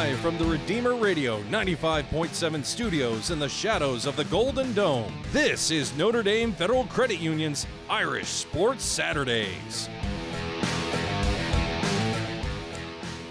[0.00, 5.70] Live from the Redeemer Radio 95.7 studios in the shadows of the Golden Dome, this
[5.70, 9.90] is Notre Dame Federal Credit Union's Irish Sports Saturdays.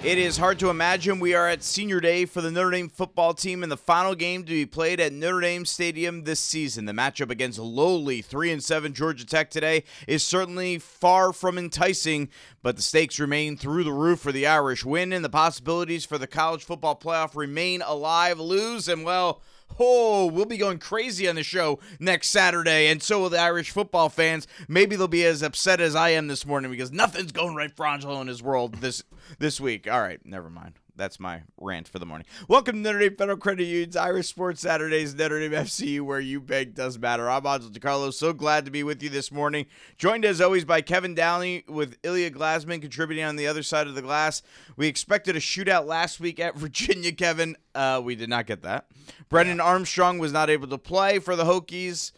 [0.02, 3.34] It is hard to imagine we are at senior day for the Notre Dame football
[3.34, 6.86] team in the final game to be played at Notre Dame Stadium this season.
[6.86, 12.30] The matchup against lowly 3 and 7 Georgia Tech today is certainly far from enticing,
[12.64, 16.18] but the stakes remain through the roof for the Irish win and the possibilities for
[16.18, 18.40] the college football playoff remain alive.
[18.40, 19.42] Lose and well,
[19.78, 23.72] Oh, we'll be going crazy on the show next Saturday, and so will the Irish
[23.72, 24.48] football fans.
[24.68, 27.86] Maybe they'll be as upset as I am this morning because nothing's going right for
[27.86, 29.04] Angelo in his world this
[29.38, 29.90] this week.
[29.90, 30.79] All right, never mind.
[31.00, 32.28] That's my rant for the morning.
[32.50, 36.42] Welcome to Notre Dame Federal Credit Union's Irish Sports Saturdays, Notre Dame FCU, where you
[36.42, 37.30] beg does matter.
[37.30, 38.14] I'm Angelo DiCarlo.
[38.14, 39.66] So glad to be with you this morning.
[39.98, 43.96] Joined as always by Kevin Downey with Ilya Glasman contributing on the other side of
[43.96, 44.42] the glass.
[44.76, 47.56] We expected a shootout last week at Virginia, Kevin.
[47.74, 48.88] Uh, we did not get that.
[49.30, 52.12] Brennan Armstrong was not able to play for the Hokies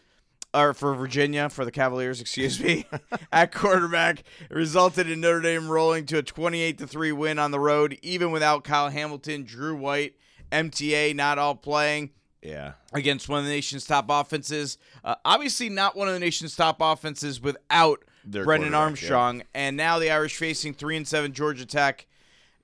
[0.54, 2.86] or for Virginia, for the Cavaliers, excuse me,
[3.32, 4.22] at quarterback.
[4.50, 8.30] Resulted in Notre Dame rolling to a 28 to 3 win on the road, even
[8.30, 10.14] without Kyle Hamilton, Drew White,
[10.50, 12.10] MTA not all playing.
[12.42, 12.72] Yeah.
[12.92, 14.76] Against one of the nation's top offenses.
[15.04, 19.42] Uh, obviously, not one of the nation's top offenses without Their Brennan Armstrong.
[19.54, 22.06] And now the Irish facing 3 and 7 Georgia Tech.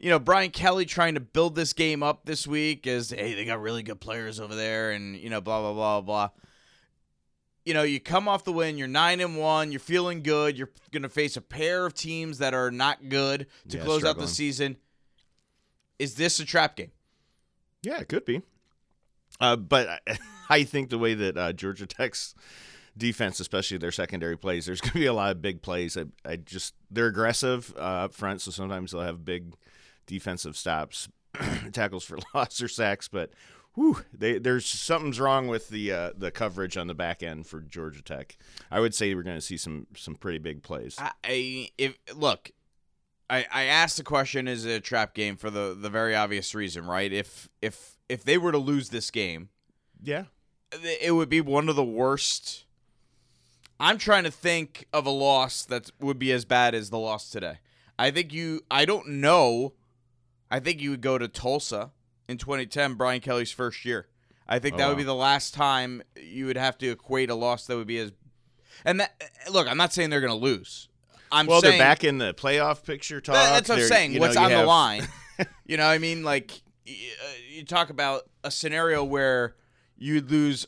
[0.00, 3.44] You know, Brian Kelly trying to build this game up this week as, hey, they
[3.44, 6.31] got really good players over there and, you know, blah, blah, blah, blah
[7.69, 10.56] you know, you come off the win, you're nine and one, you're feeling good.
[10.56, 14.06] You're going to face a pair of teams that are not good to Yeah, close
[14.06, 14.78] out the season.
[15.98, 16.92] Is this a trap game?
[17.83, 18.41] Yeah, it could be.
[19.38, 22.34] Uh, but I, I think the way that uh, Georgia Tech's
[22.97, 25.94] defense, especially their secondary plays, there's going to be a lot of big plays.
[25.94, 29.53] I, I just they're aggressive uh, up front, so sometimes they'll have big
[30.06, 31.06] defensive stops,
[31.72, 33.08] tackles for loss or sacks.
[33.08, 33.30] But
[33.79, 37.61] whew, they, there's something's wrong with the uh, the coverage on the back end for
[37.61, 38.37] Georgia Tech.
[38.71, 40.97] I would say we're going to see some some pretty big plays.
[40.99, 42.50] I, I if look,
[43.31, 46.55] I I asked the question: Is it a trap game for the the very obvious
[46.55, 47.12] reason, right?
[47.12, 49.50] If if if they were to lose this game,
[50.03, 50.25] yeah,
[51.00, 52.65] it would be one of the worst.
[53.81, 57.31] I'm trying to think of a loss that would be as bad as the loss
[57.31, 57.59] today.
[57.97, 58.62] I think you.
[58.71, 59.75] I don't know.
[60.50, 61.93] I think you would go to Tulsa
[62.28, 64.06] in 2010, Brian Kelly's first year.
[64.47, 67.34] I think Oh, that would be the last time you would have to equate a
[67.34, 68.12] loss that would be as.
[68.84, 69.12] And that
[69.50, 70.88] look, I'm not saying they're going to lose.
[71.31, 73.34] I'm well, saying they're back in the playoff picture talk.
[73.34, 74.12] that's what I'm They're- saying.
[74.12, 75.06] you know, What's you on the line?
[75.67, 76.93] you know, I mean, like uh,
[77.50, 79.55] you talk about a scenario where
[79.99, 80.67] you'd lose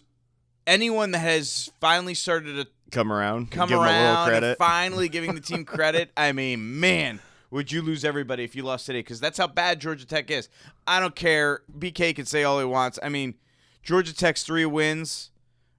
[0.66, 4.58] anyone that has finally started to come around, come give them a little around, credit.
[4.58, 6.10] finally giving the team credit.
[6.16, 7.20] I mean, man,
[7.50, 9.00] would you lose everybody if you lost today?
[9.00, 10.48] Because that's how bad Georgia Tech is.
[10.86, 11.62] I don't care.
[11.76, 12.98] BK can say all he wants.
[13.02, 13.34] I mean,
[13.82, 15.30] Georgia Tech's three wins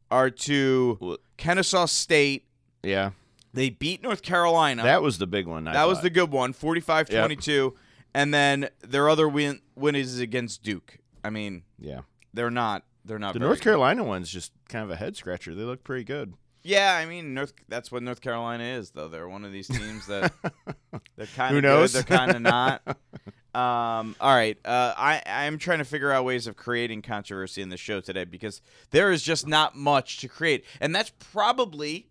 [0.09, 2.46] are to Kennesaw State.
[2.84, 3.12] yeah,
[3.54, 4.84] They beat North Carolina.
[4.84, 5.68] that was the big one.
[5.68, 7.74] I That was the good one, 45-22.
[8.14, 10.98] And then their other win win is against Duke.
[11.24, 12.02] I mean, yeah.
[12.34, 13.64] they're not they're not The North good.
[13.64, 15.56] Carolina one's just kind of a head scratcher.
[15.56, 16.34] They look pretty good.
[16.63, 19.07] Yeah, I mean, North that's what North Carolina is though.
[19.07, 20.31] They're one of these teams that
[21.16, 21.94] they're kind of knows?
[21.94, 22.81] They're kind of not.
[23.53, 27.67] Um, all right, uh, I I'm trying to figure out ways of creating controversy in
[27.67, 28.61] the show today because
[28.91, 32.07] there is just not much to create, and that's probably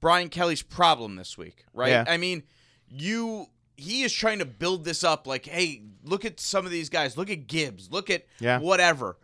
[0.00, 1.88] Brian Kelly's problem this week, right?
[1.88, 2.04] Yeah.
[2.06, 2.42] I mean,
[2.90, 3.46] you
[3.78, 7.16] he is trying to build this up like, hey, look at some of these guys,
[7.16, 8.58] look at Gibbs, look at Yeah.
[8.58, 9.16] whatever,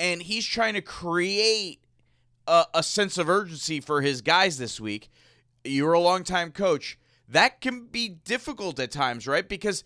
[0.00, 1.79] and he's trying to create
[2.50, 5.08] a, a sense of urgency for his guys this week.
[5.64, 6.98] You're a longtime coach.
[7.28, 9.48] That can be difficult at times, right?
[9.48, 9.84] Because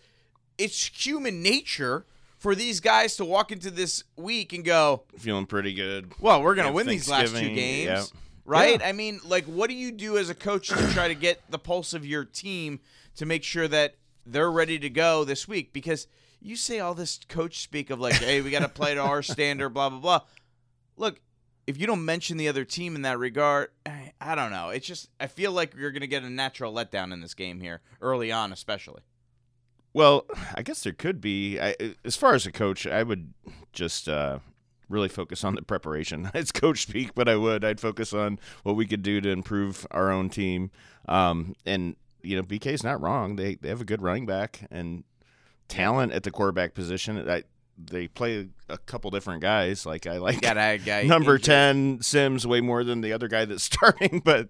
[0.57, 2.05] it's human nature
[2.37, 6.13] for these guys to walk into this week and go, Feeling pretty good.
[6.19, 7.85] well, we're going to Yeah, win these last two games.
[7.85, 8.03] yeah.
[8.45, 8.79] Right?
[8.79, 8.87] Yeah.
[8.87, 11.57] I mean, like, what do you do as a coach to try to get the
[11.59, 12.79] pulse of your team
[13.15, 13.95] to make sure that
[14.25, 15.73] they're ready to go this week?
[15.73, 16.07] Because
[16.41, 19.23] you say all this coach speak of, like, hey, we got to play to our
[19.23, 20.19] standard, blah, blah, blah.
[20.97, 21.19] Look,
[21.67, 24.69] if you don't mention the other team in that regard, I, I don't know.
[24.69, 27.61] It's just, I feel like you're going to get a natural letdown in this game
[27.61, 29.01] here, early on, especially.
[29.93, 31.59] Well, I guess there could be.
[31.59, 33.33] I, as far as a coach, I would
[33.71, 34.39] just uh,
[34.89, 36.31] really focus on the preparation.
[36.35, 37.63] It's coach speak, but I would.
[37.63, 40.69] I'd focus on what we could do to improve our own team.
[41.07, 43.37] Um, and you know, BK's not wrong.
[43.37, 45.05] They they have a good running back and
[45.69, 47.29] talent at the quarterback position.
[47.29, 47.43] I,
[47.77, 49.85] they play a couple different guys.
[49.85, 51.45] Like I like Got a guy number injured.
[51.45, 54.49] 10 Sims way more than the other guy that's starting, but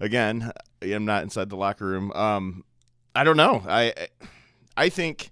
[0.00, 0.52] again,
[0.82, 2.12] I'm not inside the locker room.
[2.12, 2.64] Um
[3.14, 3.62] I don't know.
[3.66, 3.94] I
[4.76, 5.30] I think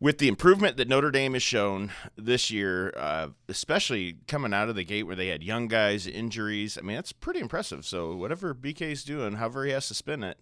[0.00, 4.74] with the improvement that Notre Dame has shown this year, uh, especially coming out of
[4.74, 7.84] the gate where they had young guys, injuries, I mean, that's pretty impressive.
[7.84, 10.38] So, whatever BK's doing, however he has to spin it,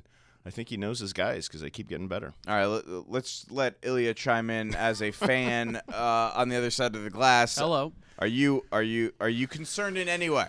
[0.49, 2.33] I think he knows his guys because they keep getting better.
[2.47, 6.71] All right, let, let's let Ilya chime in as a fan uh, on the other
[6.71, 7.59] side of the glass.
[7.59, 7.93] Hello.
[8.19, 10.49] Are you are you are you concerned in any way?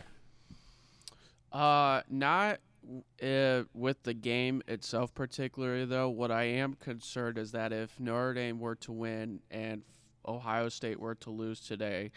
[1.52, 2.60] Uh, not
[3.22, 6.08] uh, with the game itself, particularly though.
[6.08, 9.82] What I am concerned is that if Notre Dame were to win and
[10.26, 12.12] Ohio State were to lose today,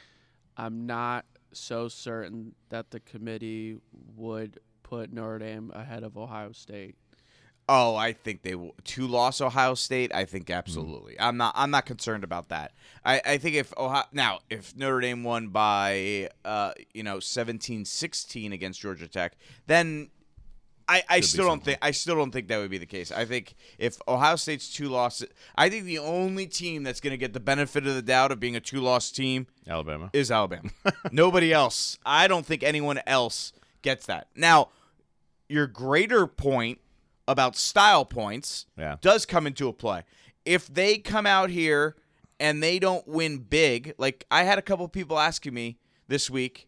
[0.57, 3.79] I'm not so certain that the committee
[4.15, 6.95] would put Notre Dame ahead of Ohio State.
[7.75, 8.75] Oh, I think they will.
[8.85, 10.15] Two loss Ohio State.
[10.15, 11.19] I think absolutely.
[11.19, 11.55] I'm not.
[11.57, 12.73] I'm not concerned about that.
[13.03, 18.53] I, I think if Ohio now if Notre Dame won by uh you know 17-16
[18.53, 19.39] against Georgia Tech,
[19.69, 20.11] then
[20.87, 23.11] I, I still don't think I still don't think that would be the case.
[23.11, 27.17] I think if Ohio State's two losses, I think the only team that's going to
[27.17, 30.11] get the benefit of the doubt of being a two loss team Alabama.
[30.13, 30.69] is Alabama.
[31.11, 31.99] Nobody else.
[32.05, 34.27] I don't think anyone else gets that.
[34.37, 34.69] Now,
[35.49, 36.81] your greater point
[37.29, 38.97] about style points Yeah.
[39.01, 40.03] does come into a play.
[40.45, 41.97] If they come out here
[42.41, 45.79] and they don't win big, like I had a couple people asking me
[46.09, 46.67] this week,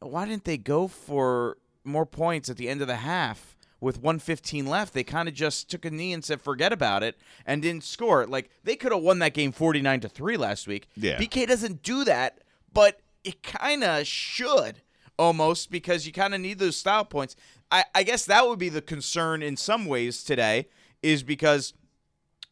[0.00, 4.66] why didn't they go for more points at the end of the half with 115
[4.66, 4.94] left?
[4.94, 7.16] They kind of just took a knee and said forget about it
[7.46, 8.26] and didn't score.
[8.26, 10.88] Like they could have won that game 49 to 3 last week.
[10.96, 11.18] Yeah.
[11.18, 12.40] BK doesn't do that,
[12.72, 14.82] but it kind of should
[15.18, 17.36] almost because you kind of need those style points.
[17.70, 20.68] I, I guess that would be the concern in some ways today
[21.02, 21.74] is because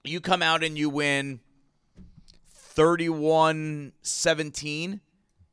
[0.05, 1.41] you come out and you win
[2.51, 5.01] 31 17.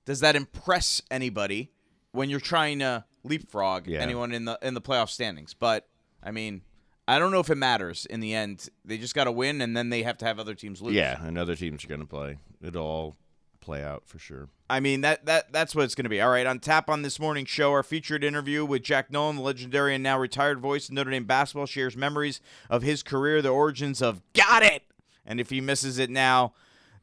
[0.06, 1.72] Does that impress anybody
[2.12, 4.00] when you're trying to leapfrog Yeah.
[4.02, 5.54] anyone in the in the playoff standings?
[5.54, 5.88] But
[6.22, 6.62] I mean,
[7.08, 8.68] I don't know if it matters in the end.
[8.84, 10.94] They just got to win, and then they have to have other teams lose.
[10.96, 12.38] Yeah, and other teams are going to play.
[12.62, 13.16] It'll all
[13.64, 14.50] play out for sure.
[14.70, 16.20] I mean that that that's what it's going to be.
[16.20, 19.42] All right, on tap on this morning's show, our featured interview with Jack Nolan, the
[19.42, 23.50] legendary and now retired voice of Notre Dame basketball, shares memories of his career, the
[23.50, 24.84] origins of "Got It,"
[25.26, 26.54] and if he misses it now,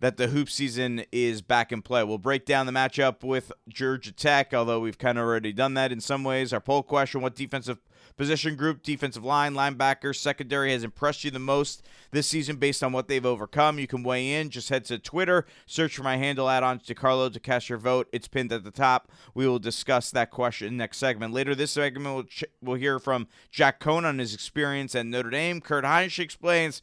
[0.00, 2.02] that the hoop season is back in play.
[2.02, 5.92] We'll break down the matchup with Georgia Tech, although we've kind of already done that
[5.92, 6.52] in some ways.
[6.52, 7.78] Our poll question: What defensive
[8.20, 12.92] position group, defensive line, linebacker, secondary has impressed you the most this season based on
[12.92, 13.78] what they've overcome?
[13.78, 14.50] You can weigh in.
[14.50, 17.78] Just head to Twitter, search for my handle, add on to Carlo to cast your
[17.78, 18.10] vote.
[18.12, 19.10] It's pinned at the top.
[19.32, 21.32] We will discuss that question next segment.
[21.32, 25.30] Later this segment, we'll, ch- we'll hear from Jack Coan on his experience at Notre
[25.30, 25.62] Dame.
[25.62, 26.82] Kurt Hinish explains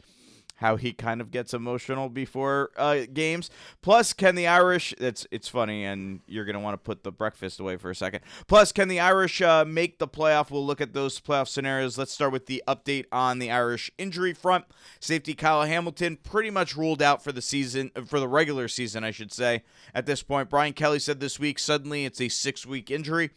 [0.58, 3.50] how he kind of gets emotional before uh, games.
[3.82, 4.94] Plus, can the Irish?
[4.98, 8.22] It's it's funny, and you're gonna want to put the breakfast away for a second.
[8.48, 10.52] Plus, can the Irish uh, make the playoff?
[10.52, 11.98] We'll look at those playoff scenarios.
[11.98, 14.66] Let's start with the update on the Irish injury front.
[15.00, 19.12] Safety Kyle Hamilton pretty much ruled out for the season, for the regular season, I
[19.12, 19.64] should say.
[19.94, 23.32] At this point, Brian Kelly said this week suddenly it's a six week injury.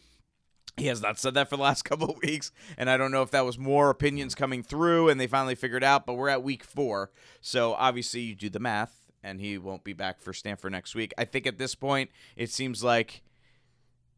[0.81, 3.21] He has not said that for the last couple of weeks, and I don't know
[3.21, 6.41] if that was more opinions coming through and they finally figured out, but we're at
[6.41, 7.11] week four.
[7.39, 11.13] So obviously you do the math, and he won't be back for Stanford next week.
[11.19, 13.21] I think at this point, it seems like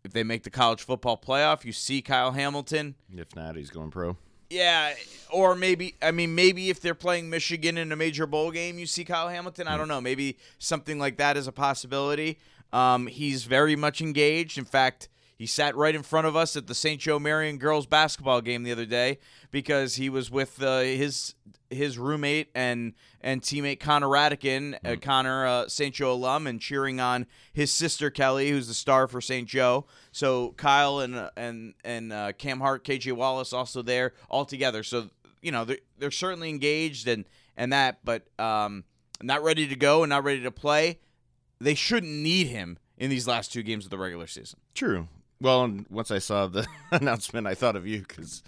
[0.06, 2.96] if they make the college football playoff, you see Kyle Hamilton.
[3.14, 4.16] If not, he's going pro.
[4.50, 4.94] Yeah,
[5.32, 8.86] or maybe I mean maybe if they're playing Michigan in a major bowl game, you
[8.86, 9.68] see Kyle Hamilton.
[9.68, 10.00] I don't know.
[10.00, 12.40] Maybe something like that is a possibility.
[12.72, 14.58] Um, he's very much engaged.
[14.58, 17.00] In fact, he sat right in front of us at the St.
[17.00, 19.20] Joe Marian girls basketball game the other day
[19.52, 21.36] because he was with uh, his
[21.70, 25.94] his roommate and and teammate Connor Radican, uh, Connor uh, St.
[25.94, 29.48] Joe alum, and cheering on his sister Kelly, who's the star for St.
[29.48, 29.86] Joe.
[30.12, 34.84] So Kyle and uh, and and uh, Cam Hart, KJ Wallace also there all together.
[34.84, 35.10] So
[35.42, 37.26] you know they're, they're certainly engaged and
[37.58, 38.84] and that, but um,
[39.22, 41.00] not ready to go and not ready to play.
[41.60, 44.60] They shouldn't need him in these last two games of the regular season.
[44.74, 45.08] True.
[45.44, 48.44] Well, and once I saw the announcement, I thought of you because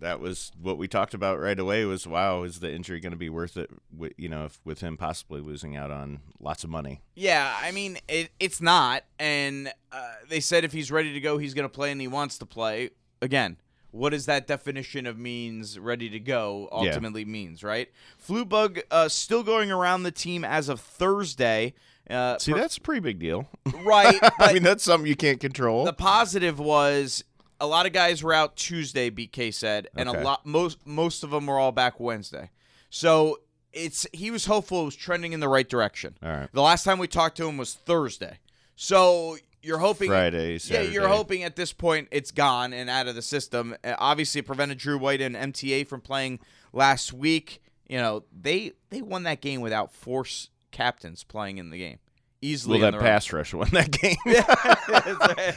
[0.00, 1.84] that was what we talked about right away.
[1.84, 3.70] Was wow, is the injury going to be worth it?
[3.96, 7.02] With, you know, if, with him possibly losing out on lots of money.
[7.14, 11.38] Yeah, I mean it, it's not, and uh, they said if he's ready to go,
[11.38, 12.90] he's going to play, and he wants to play.
[13.22, 13.56] Again,
[13.92, 17.92] what does that definition of means ready to go ultimately means, right?
[18.18, 21.74] Flu bug uh, still going around the team as of Thursday.
[22.10, 23.48] Uh, See, per- that's a pretty big deal.
[23.84, 25.84] right, I mean, that's something you can't control.
[25.84, 27.22] the positive was
[27.60, 29.10] a lot of guys were out Tuesday.
[29.10, 30.20] BK said, and Okay.
[30.20, 32.50] a lot most most of them were all back Wednesday.
[32.88, 33.38] So
[33.72, 36.16] it's he was hopeful it was trending in the right direction.
[36.22, 36.48] All right.
[36.52, 38.38] The last time we talked to him was Thursday.
[38.76, 43.14] So you're hoping Friday, Yeah, you're hoping at this point it's gone and out of
[43.14, 43.76] the system.
[43.84, 46.40] Uh, obviously, it prevented Drew White and MTA from playing
[46.72, 47.62] last week.
[47.88, 51.98] You know they they won that game without Force captains playing in the game.
[52.42, 52.80] Easily.
[52.80, 53.10] Well, that the row.
[53.10, 54.16] pass rush won that game.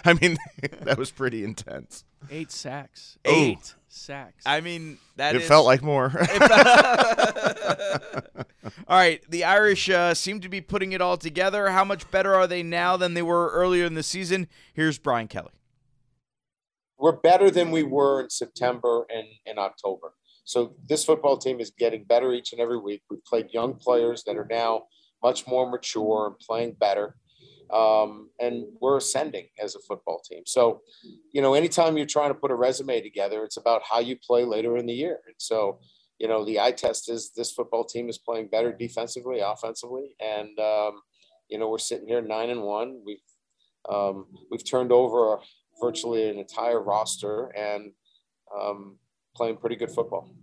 [0.06, 0.38] I mean,
[0.82, 2.04] that was pretty intense.
[2.30, 3.18] Eight sacks.
[3.26, 3.32] Ooh.
[3.32, 4.44] Eight sacks.
[4.46, 6.12] I mean, that it is- felt like more.
[8.88, 11.70] all right, the Irish uh, seem to be putting it all together.
[11.70, 14.48] How much better are they now than they were earlier in the season?
[14.74, 15.52] Here's Brian Kelly.
[16.98, 20.14] we're better than we were in September and, and October.
[20.46, 23.02] So this football team is getting better each and every week.
[23.10, 24.84] We've played young players that are now
[25.24, 27.16] much more mature and playing better.
[27.72, 30.44] Um, and we're ascending as a football team.
[30.46, 30.82] So,
[31.32, 34.44] you know, anytime you're trying to put a resume together, it's about how you play
[34.44, 35.20] later in the year.
[35.26, 35.80] And so,
[36.20, 40.60] you know, the eye test is this football team is playing better defensively, offensively, and
[40.60, 41.02] um,
[41.50, 43.02] you know, we're sitting here nine and one.
[43.06, 43.18] We've
[43.90, 45.40] um, we've turned over
[45.82, 47.92] virtually an entire roster and
[48.58, 48.98] um,
[49.36, 50.34] playing pretty good football.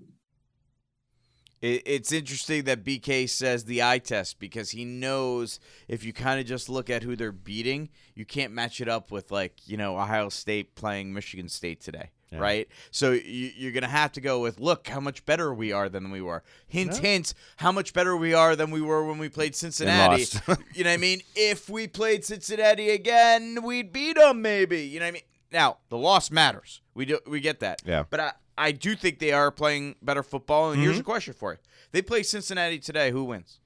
[1.61, 6.41] It, it's interesting that BK says the eye test because he knows if you kind
[6.41, 9.77] of just look at who they're beating, you can't match it up with like you
[9.77, 12.39] know Ohio State playing Michigan State today, Yeah.
[12.39, 12.69] right?
[12.91, 16.11] So you, you're gonna have to go with look how much better we are than
[16.11, 16.43] we were.
[16.67, 20.23] Hint, hint, how much better we are than we were when we played Cincinnati.
[20.75, 21.21] you know what I mean?
[21.37, 24.81] If we played Cincinnati again, we'd beat them maybe.
[24.83, 25.23] You know what I mean?
[25.53, 26.81] Now the loss matters.
[26.95, 27.83] We do we get that.
[27.85, 28.05] Yeah.
[28.09, 30.71] But I I do think they are playing better football.
[30.73, 31.01] And here's Mm-hmm.
[31.01, 31.59] a question for you:
[31.93, 33.11] They play Cincinnati today.
[33.11, 33.59] Who wins?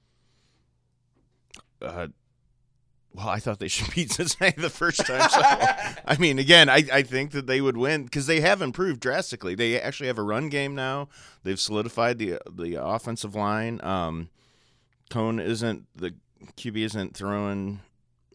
[1.81, 2.07] uh,
[3.13, 5.29] well, I thought they should beat Cincinnati the first time.
[5.29, 8.99] So, I mean, again, I, I think that they would win because they have improved
[8.99, 9.55] drastically.
[9.55, 11.07] They actually have a run game now.
[11.43, 13.79] They've solidified the the offensive line.
[13.83, 14.29] Um,
[15.09, 16.13] Coan isn't the
[16.57, 17.81] QB isn't throwing.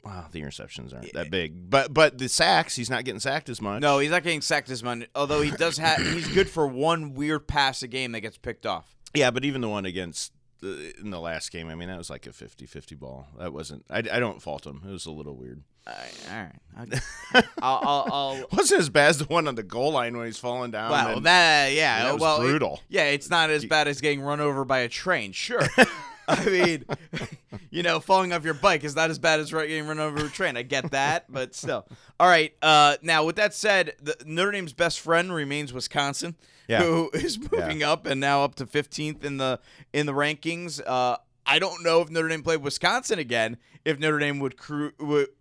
[0.05, 3.61] Wow, the interceptions aren't that big, but but the sacks he's not getting sacked as
[3.61, 3.83] much.
[3.83, 5.07] No, he's not getting sacked as much.
[5.15, 8.65] Although he does have, he's good for one weird pass a game that gets picked
[8.65, 8.97] off.
[9.15, 12.11] Yeah, but even the one against the, in the last game, I mean, that was
[12.11, 13.27] like a 50-50 ball.
[13.39, 13.85] That wasn't.
[13.91, 14.83] I, I don't fault him.
[14.87, 15.63] It was a little weird.
[15.87, 17.45] All right, all right.
[17.63, 20.39] I'll, I'll, I'll wasn't as bad as the one on the goal line when he's
[20.39, 20.91] falling down.
[20.91, 22.81] Well, that yeah, that was well, it- brutal.
[22.89, 25.33] yeah, it's not as bad as getting run over by a train.
[25.33, 25.67] Sure,
[26.41, 26.85] I mean,
[27.71, 30.29] you know, falling off your bike is not as bad as getting run over a
[30.29, 30.57] train.
[30.57, 31.87] I get that, but still.
[32.19, 32.53] All right.
[32.63, 36.37] Uh, now, with that said, the, Notre Dame's best friend remains Wisconsin,
[36.69, 36.83] Yeah.
[36.83, 39.61] who is moving up and now up to 15th in the
[39.93, 40.81] in the rankings.
[40.85, 43.57] Uh, I don't know if Notre Dame played Wisconsin again.
[43.85, 44.93] If Notre Dame would cruise,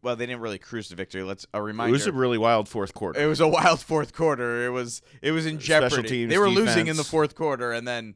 [0.01, 1.23] well, they didn't really cruise to victory.
[1.23, 1.89] Let's a reminder.
[1.89, 3.21] it was a really wild fourth quarter.
[3.21, 4.65] It was a wild fourth quarter.
[4.65, 6.07] It was it was in Special jeopardy.
[6.09, 8.15] teams, they were losing in the fourth quarter, and then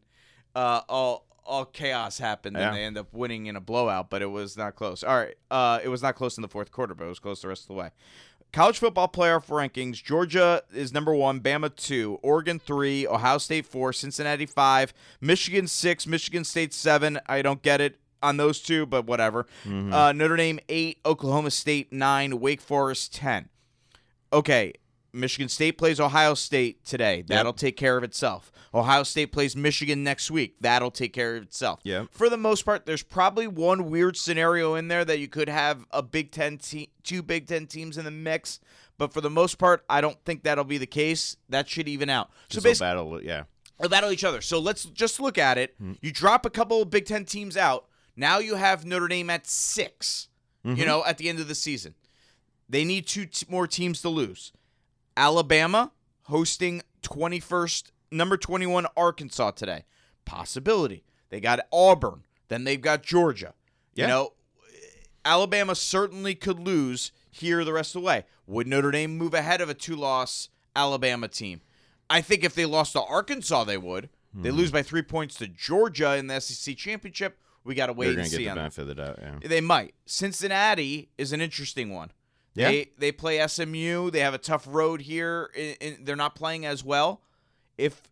[0.56, 2.68] uh, all all chaos happened, Yeah.
[2.70, 4.10] and they end up winning in a blowout.
[4.10, 5.04] But it was not close.
[5.04, 7.42] All right, uh, it was not close in the fourth quarter, but it was close
[7.42, 7.90] the rest of the way.
[8.52, 13.92] College football playoff rankings: Georgia is number one, Bama two, Oregon three, Ohio State four,
[13.94, 17.20] Cincinnati five, Michigan six, Michigan State seven.
[17.28, 19.46] I don't get it on those two, but whatever.
[19.66, 23.50] Uh, Notre Dame eight, Oklahoma State nine, Wake Forest ten
[24.32, 24.74] okay,
[25.14, 27.24] Michigan State plays Ohio State today.
[27.28, 28.52] That'll take care of itself.
[28.74, 30.56] Ohio State plays Michigan next week.
[30.60, 31.80] That'll take care of itself.
[31.84, 32.08] Yep.
[32.12, 35.86] For the most part, there's probably one weird scenario in there that you could have
[35.92, 38.60] a Big Ten te- two Big Ten teams in the mix.
[38.98, 41.38] But for the most part, I don't think that'll be the case.
[41.50, 42.32] That should even out.
[42.50, 43.44] So basically, battle, yeah.
[43.78, 44.42] or battle each other.
[44.42, 45.76] So let's just look at it.
[46.02, 47.86] You drop a couple of Big Ten teams out.
[48.16, 50.28] Now you have Notre Dame at 6
[50.64, 51.96] You know, at the end of the season,
[52.70, 54.52] they need two t- more teams to lose.
[55.18, 55.92] Alabama
[56.24, 59.86] hosting 21st number 21 Arkansas today.
[60.26, 61.04] Possibility.
[61.30, 62.24] They got Auburn.
[62.48, 63.54] Then they've got Georgia.
[63.96, 64.06] Yeah.
[64.06, 64.34] You know,
[65.26, 68.26] Alabama certainly could lose here the rest of the way.
[68.48, 71.62] Would Notre Dame move ahead of a two-loss Alabama team?
[72.10, 74.10] I think if they lost to Arkansas, they would.
[74.34, 74.56] They Hmm.
[74.58, 77.40] lose by three points to Georgia in the SEC championship.
[77.64, 79.40] We got to wait and see the benefit of the doubt, yeah.
[79.48, 79.94] They might.
[80.06, 82.12] Cincinnati is an interesting one.
[82.56, 82.70] Yeah.
[82.70, 84.12] They they play SMU.
[84.12, 85.50] They have a tough road here.
[85.56, 87.22] In, they're not playing as well.
[87.78, 88.04] If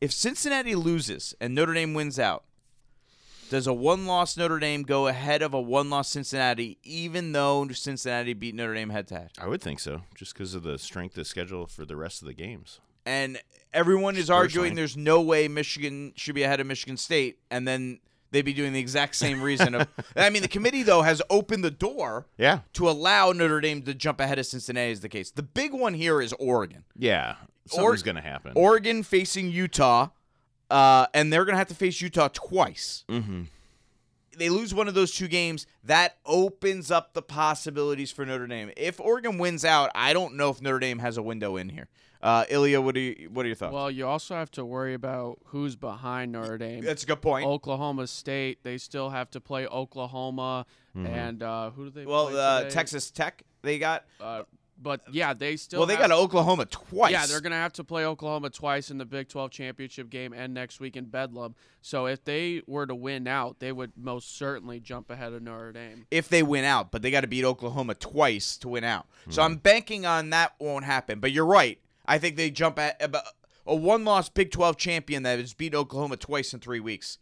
[0.00, 2.44] if Cincinnati loses and Notre Dame wins out,
[3.50, 8.54] does a one-loss Notre Dame go ahead of a one-loss Cincinnati, even though Cincinnati beat
[8.54, 9.30] Notre Dame head-to-head?
[9.38, 12.28] I would think so, just because of the strength of schedule for the rest of
[12.28, 12.80] the games.
[13.04, 13.38] And
[13.72, 18.00] everyone is arguing there's no way Michigan should be ahead of Michigan State, and then
[18.32, 19.74] they'd be doing the exact same reason.
[19.76, 19.86] Of,
[20.16, 22.60] I mean, the committee though has opened the door Yeah.
[22.72, 25.30] to allow Notre Dame to jump ahead of Cincinnati is the case.
[25.30, 26.82] The big one here is Oregon.
[26.98, 27.36] Yeah.
[27.66, 28.52] Something's going to happen.
[28.56, 30.08] Oregon facing Utah,
[30.68, 33.04] uh, and they're going to have to face Utah twice.
[33.08, 33.42] mm-hmm.
[34.36, 38.72] they lose one of those two games, that opens up the possibilities for Notre Dame.
[38.76, 41.88] If Oregon wins out, I don't know if Notre Dame has a window in here.
[42.22, 43.72] Uh, Ilya, what are you, what are your thoughts?
[43.72, 46.84] Well, you also have to worry about who's behind Notre Dame.
[46.84, 47.46] That's a good point.
[47.46, 52.06] Oklahoma State, they still have to play Oklahoma, and uh, who do they?
[52.06, 52.70] well, play uh.
[52.70, 54.04] Texas Tech, they got.
[54.20, 54.44] Uh,
[54.82, 55.80] but yeah, they still.
[55.80, 57.12] Well, they got Oklahoma twice.
[57.12, 60.32] Yeah, they're going to have to play Oklahoma twice in the Big 12 championship game
[60.32, 61.54] and next week in Bedlam.
[61.82, 65.72] So if they were to win out, they would most certainly jump ahead of Notre
[65.72, 66.06] Dame.
[66.10, 69.06] if they win out, but they got to beat Oklahoma twice to win out.
[69.28, 71.20] So I'm banking on that won't happen.
[71.20, 71.78] But you're right.
[72.06, 73.24] I think they jump at about
[73.66, 77.18] a one-loss Big 12 champion that has beat Oklahoma twice in three weeks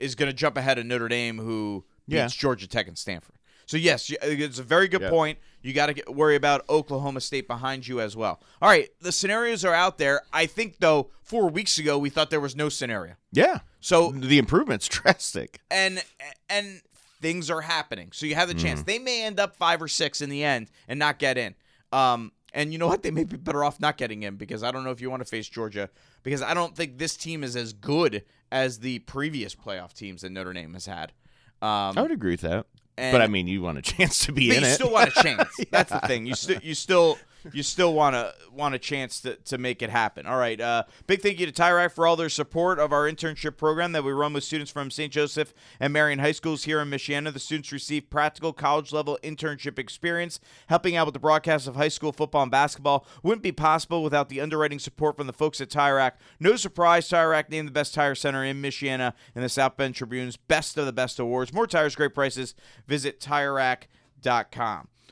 [0.00, 3.36] is going to jump ahead of Notre Dame, who beats Georgia Tech and Stanford.
[3.66, 5.10] So yes, it's a very good Yeah.
[5.10, 5.38] point.
[5.62, 8.40] You got to worry about Oklahoma State behind you as well.
[8.62, 10.22] All right, the scenarios are out there.
[10.32, 13.14] I think though, four weeks ago we thought there was no scenario.
[13.32, 13.60] Yeah.
[13.80, 15.60] So The improvement's drastic.
[15.70, 16.02] and
[16.48, 16.80] and
[17.20, 18.10] things are happening.
[18.12, 18.82] So you have the chance.
[18.82, 21.54] They may end up five or six in the end and not get in.
[21.90, 23.04] Um, and you know what?
[23.04, 25.20] They may be better off not getting in because I don't know if you want
[25.20, 25.88] to face Georgia
[26.24, 30.30] because I don't think this team is as good as the previous playoff teams that
[30.32, 31.12] Notre Dame has had.
[31.62, 32.66] Um, I would agree with that.
[32.98, 34.74] and- but I mean, you want a chance to be in you it.
[34.74, 35.48] still want a chance.
[35.70, 36.26] That's the thing.
[36.26, 37.18] You still you still
[37.52, 40.26] you still want to want a chance to, to make it happen.
[40.26, 40.60] All right.
[40.60, 43.92] Uh, big thank you to Tire Rack for all their support of our internship program
[43.92, 45.12] that we run with students from St.
[45.12, 47.32] Joseph and Marian High Schools here in Michiana.
[47.32, 51.88] The students receive practical college level internship experience, helping out with the broadcast of high
[51.88, 53.06] school football and basketball.
[53.22, 56.18] Wouldn't be possible without the underwriting support from the folks at Tire Rack.
[56.40, 59.94] No surprise, Tire Rack named the best tire center in Michiana in the South Bend
[59.94, 61.52] Tribune's Best of the Best awards.
[61.52, 62.54] More tires, great prices.
[62.86, 63.88] Visit TireRack.com.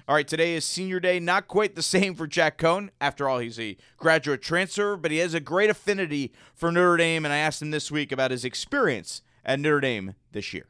[0.07, 1.21] All right, today is senior day.
[1.21, 2.91] Not quite the same for Jack Coan.
[3.01, 7.25] After all, he's a graduate transfer, but he has a great affinity for Notre Dame.
[7.25, 10.67] And I asked him this week about his experience at Notre Dame this year.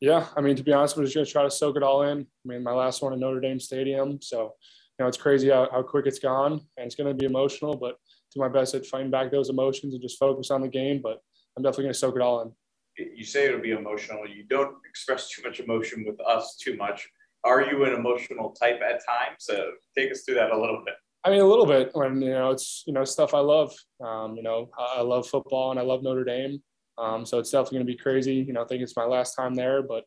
[0.00, 2.02] Yeah, I mean, to be honest, we're just going to try to soak it all
[2.02, 2.20] in.
[2.20, 4.20] I mean, my last one at Notre Dame Stadium.
[4.20, 4.54] So,
[4.98, 7.76] you know, it's crazy how, how quick it's gone and it's going to be emotional,
[7.76, 7.96] but
[8.34, 11.00] do my best at fighting back those emotions and just focus on the game.
[11.02, 11.20] But
[11.56, 12.52] I'm definitely going to soak it all in.
[12.96, 14.26] You say it'll be emotional.
[14.26, 17.08] You don't express too much emotion with us too much.
[17.44, 19.38] Are you an emotional type at times?
[19.40, 20.94] So take us through that a little bit.
[21.24, 23.74] I mean, a little bit when, you know, it's, you know, stuff I love.
[24.00, 26.62] Um, you know, I love football and I love Notre Dame.
[26.98, 28.34] Um, so it's definitely going to be crazy.
[28.36, 30.04] You know, I think it's my last time there, but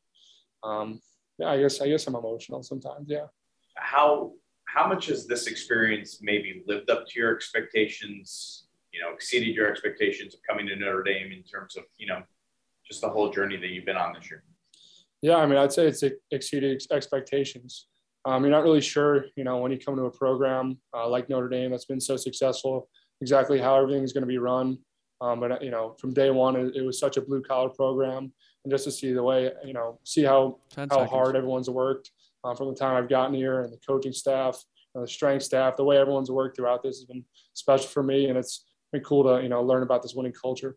[0.64, 1.02] um,
[1.38, 3.08] yeah, I guess, I guess I'm emotional sometimes.
[3.10, 3.26] Yeah.
[3.76, 4.34] How
[4.66, 8.68] how much has this experience maybe lived up to your expectations?
[8.94, 12.22] You know, exceeded your expectations of coming to Notre Dame in terms of you know
[12.88, 14.44] just the whole journey that you've been on this year.
[15.22, 17.88] Yeah, I mean, I'd say it's exceeded expectations.
[18.26, 21.30] Um, you're not really sure, you know, when you come to a program uh, like
[21.30, 22.90] Notre Dame that's been so successful,
[23.22, 24.78] exactly how everything is going to be run.
[25.22, 28.32] Um, but you know, from day one, it, it was such a blue collar program,
[28.64, 31.10] and just to see the way, you know, see how how seconds.
[31.10, 32.12] hard everyone's worked
[32.44, 35.76] uh, from the time I've gotten here, and the coaching staff, and the strength staff,
[35.76, 37.24] the way everyone's worked throughout this has been
[37.54, 40.76] special for me, and it's been cool to you know learn about this winning culture.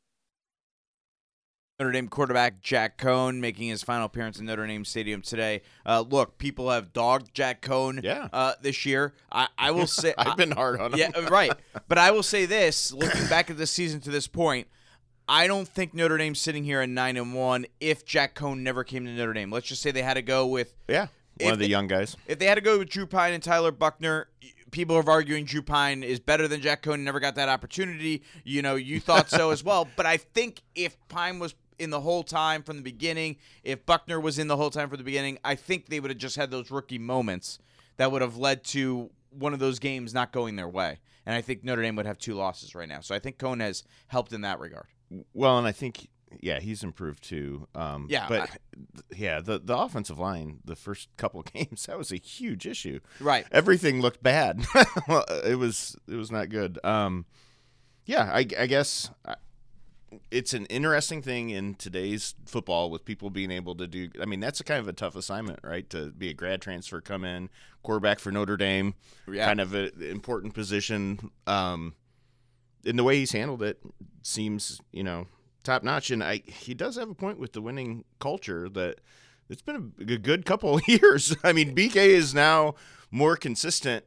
[1.80, 5.62] Notre Dame quarterback Jack Coan making his final appearance in Notre Dame Stadium today.
[5.86, 8.28] Uh, look, people have dogged Jack Coan Yeah.
[8.34, 9.14] uh, this year.
[9.32, 10.98] I, I will say I've been hard on him.
[10.98, 11.50] Yeah, uh, right.
[11.88, 14.68] But I will say this: looking back at this season to this point,
[15.26, 17.64] I don't think Notre Dame's sitting here at nine and one.
[17.80, 20.46] If Jack Coan never came to Notre Dame, let's just say they had to go
[20.46, 21.06] with yeah.
[21.40, 22.14] One of the they- young guys.
[22.26, 24.28] if they had to go with Drew Pyne and Tyler Buchner.
[24.70, 27.00] People are arguing Drew Pyne is better than Jack Coan.
[27.00, 28.22] Never got that opportunity.
[28.44, 29.88] You know, you thought so as well.
[29.96, 34.20] But I think if Pyne was in the whole time from the beginning, if Buchner
[34.20, 36.50] was in the whole time from the beginning, I think they would have just had
[36.50, 37.58] those rookie moments
[37.96, 40.98] that would have led to one of those games not going their way.
[41.26, 43.00] And I think Notre Dame would have two losses right now.
[43.00, 44.86] So I think Coan has helped in that regard.
[45.34, 46.08] Well, and I think
[46.40, 47.66] yeah, he's improved too.
[47.74, 48.56] Um, Yeah, but I-
[49.16, 53.00] yeah, the the offensive line, the first couple of games, that was a huge issue.
[53.18, 53.46] Right.
[53.50, 54.64] Everything looked bad.
[55.44, 56.78] It was it was not good.
[56.84, 57.26] Um,
[58.06, 59.10] yeah, I, I guess
[60.30, 64.08] it's an interesting thing in today's football with people being able to do.
[64.20, 65.88] I mean, that's a kind of a tough assignment, right?
[65.90, 67.48] To be a grad transfer, come in,
[67.82, 68.94] quarterback for Notre Dame,
[69.30, 69.46] Yeah.
[69.46, 71.30] kind of an important position.
[71.46, 71.94] Um,
[72.84, 73.80] and the way he's handled it
[74.22, 75.26] seems, you know,
[75.62, 76.10] top notch.
[76.10, 79.00] And I, he does have a point with the winning culture that
[79.48, 81.36] it's been a, a good couple of years.
[81.44, 82.74] I mean, BK is now
[83.10, 84.04] more consistent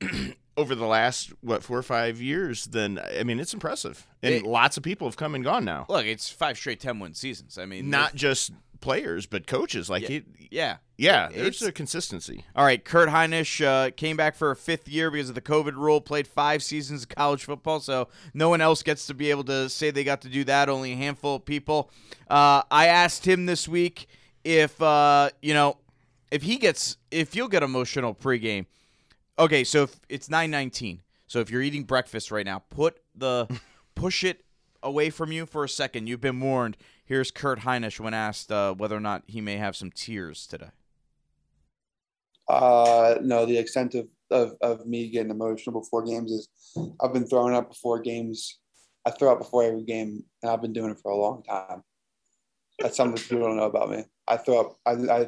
[0.56, 4.06] over the last what four or five years then I mean, it's impressive.
[4.22, 5.86] And It- lots of people have come and gone now.
[5.88, 7.58] Look, it's five straight 10 win seasons.
[7.58, 10.08] I mean, Not just players, but coaches like Yeah.
[10.08, 10.76] he, Yeah.
[10.96, 12.44] yeah, It's- there's a consistency.
[12.54, 15.74] All right, Kurt Hinish uh, came back for a fifth year because of the COVID
[15.74, 16.00] rule.
[16.00, 19.68] Played five seasons of college football, so no one else gets to be able to
[19.68, 20.68] say they got to do that.
[20.68, 21.90] Only a handful of people.
[22.28, 24.06] Uh, I asked him this week
[24.44, 25.78] if uh, you know
[26.30, 28.66] if he gets if you'll get emotional pregame.
[29.38, 33.46] Okay, so if it's nine nineteen, so if you're eating breakfast right now, put the
[33.94, 34.44] push it
[34.82, 36.06] away from you for a second.
[36.06, 36.76] You've been warned.
[37.04, 40.70] Here's Kurt Hinish when asked uh, whether or not he may have some tears today.
[42.48, 46.48] Uh, no, the extent of, of, of me getting emotional before games is
[47.00, 48.58] I've been throwing up before games.
[49.04, 51.82] I throw up before every game, and I've been doing it for a long time.
[52.78, 54.04] That's something that people don't know about me.
[54.28, 54.76] I throw up.
[54.84, 55.26] I, I,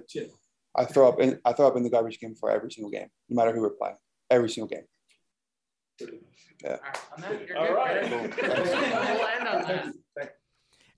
[0.76, 1.20] I throw up.
[1.20, 3.60] In, I throw up in the garbage can before every single game, no matter who
[3.62, 3.96] we're playing.
[4.30, 4.84] Every single game.
[7.56, 9.92] All right.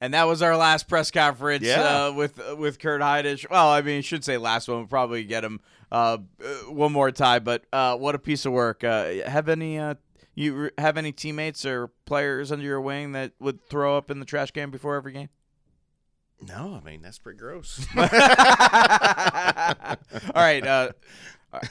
[0.03, 2.07] And that was our last press conference Yeah.
[2.07, 3.45] uh, with with Kurt Hinish.
[3.51, 4.79] Well, I mean, I should say last one.
[4.79, 5.61] We'll probably get him
[5.93, 7.45] uh, uh, one more time.
[7.45, 8.83] But uh, what a piece of work.
[8.83, 9.97] Uh, have any uh,
[10.35, 14.21] you re- have any teammates or players under your wing that would throw up in
[14.21, 15.29] the trash can before every game?
[16.49, 17.87] No, I mean that's pretty gross.
[17.95, 18.03] All
[20.35, 20.93] right, uh, uh,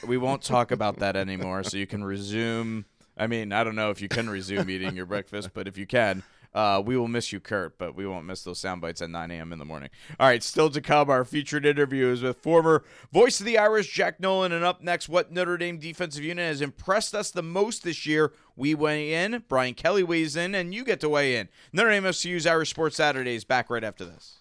[0.06, 1.64] we won't talk about that anymore.
[1.64, 2.86] So you can resume.
[3.18, 5.86] I mean, I don't know if you can resume eating your breakfast, but if you
[5.86, 7.78] can, uh, we will miss you, Kurt.
[7.78, 9.52] But we won't miss those sound bites at 9 a.m.
[9.52, 9.90] in the morning.
[10.20, 11.10] All right, still to come.
[11.10, 15.10] Our featured interview is with former voice of the Irish, Jack Nolan, and up next,
[15.10, 18.34] what Notre Dame defensive unit has impressed us the most this year.
[18.56, 19.44] We weigh in.
[19.48, 21.50] Brian Kelly weighs in, and you get to weigh in.
[21.74, 24.38] Notre Dame FCU's Irish Sports Saturdays back right after this.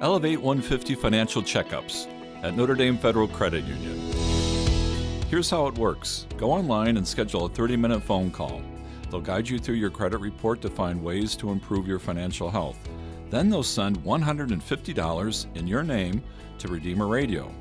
[0.00, 2.06] Elevate 150 financial checkups
[2.42, 3.98] at Notre Dame Federal Credit Union.
[5.28, 8.62] Here's how it works go online and schedule a 30 minute phone call.
[9.10, 12.78] They'll guide you through your credit report to find ways to improve your financial health.
[13.28, 16.22] Then they'll send $150 in your name
[16.58, 17.52] to Redeemer Radio.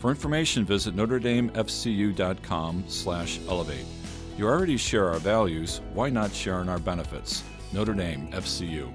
[0.00, 3.86] For information, visit NotreDameFCU.com slash elevate.
[4.36, 7.44] You already share our values, why not share in our benefits?
[7.72, 8.92] Notre Dame FCU.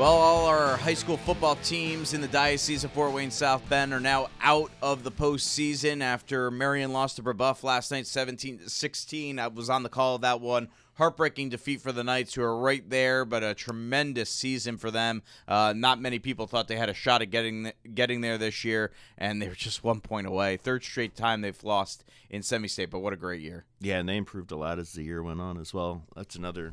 [0.00, 3.92] Well, all our high school football teams in the Diocese of Fort Wayne South Bend
[3.92, 9.38] are now out of the postseason after Marian lost to Brebeuf last night 17 16.
[9.38, 10.70] I was on the call of that one.
[10.94, 15.22] Heartbreaking defeat for the Knights, who are right there, but a tremendous season for them.
[15.46, 18.92] Uh, not many people thought they had a shot at getting getting there this year,
[19.18, 20.56] and they were just one point away.
[20.56, 23.66] Third straight time they've lost in semi-state, but what a great year!
[23.80, 26.04] yeah, and they improved a lot as the year went on as well.
[26.16, 26.72] That's another,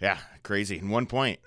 [0.00, 0.78] yeah, crazy.
[0.78, 1.40] In one point.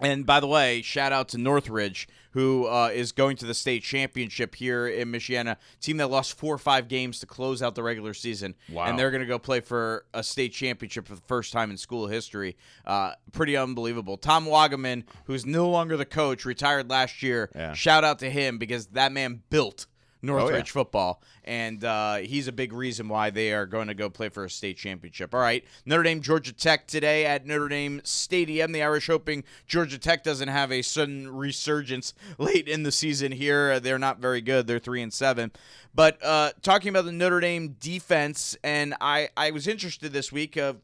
[0.00, 3.82] And by the way, shout out to Northridge, who uh, is going to the state
[3.82, 5.56] championship here in Michiana.
[5.80, 8.54] Team that lost four or five games to close out the regular season.
[8.70, 8.84] Wow.
[8.84, 11.76] And they're going to go play for a state championship for the first time in
[11.76, 12.56] school history.
[12.86, 14.16] Uh, pretty unbelievable.
[14.16, 17.50] Tom Wagaman, who's no longer the coach, retired last year.
[17.54, 17.72] Yeah.
[17.72, 19.86] Shout out to him because that man built
[20.22, 20.62] Northridge Oh, yeah.
[20.64, 24.44] football, and uh, he's a big reason why they are going to go play for
[24.44, 25.34] a state championship.
[25.34, 28.72] All right, Notre Dame, Georgia Tech today at Notre Dame Stadium.
[28.72, 33.72] The Irish hoping Georgia Tech doesn't have a sudden resurgence late in the season here.
[33.72, 34.66] Uh, They're not very good.
[34.66, 35.52] They're three and seven.
[35.94, 40.56] But uh, talking about the Notre Dame defense, and I I was interested this week
[40.56, 40.80] of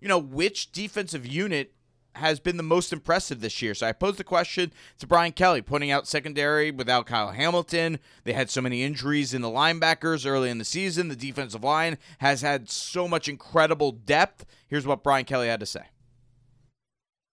[0.00, 1.72] you know which defensive unit
[2.14, 3.74] has been the most impressive this year.
[3.74, 7.98] So I posed the question to Brian Kelly, pointing out secondary without Kyle Hamilton.
[8.24, 11.08] They had so many injuries in the linebackers early in the season.
[11.08, 14.46] The defensive line has had so much incredible depth.
[14.66, 15.84] Here's what Brian Kelly had to say.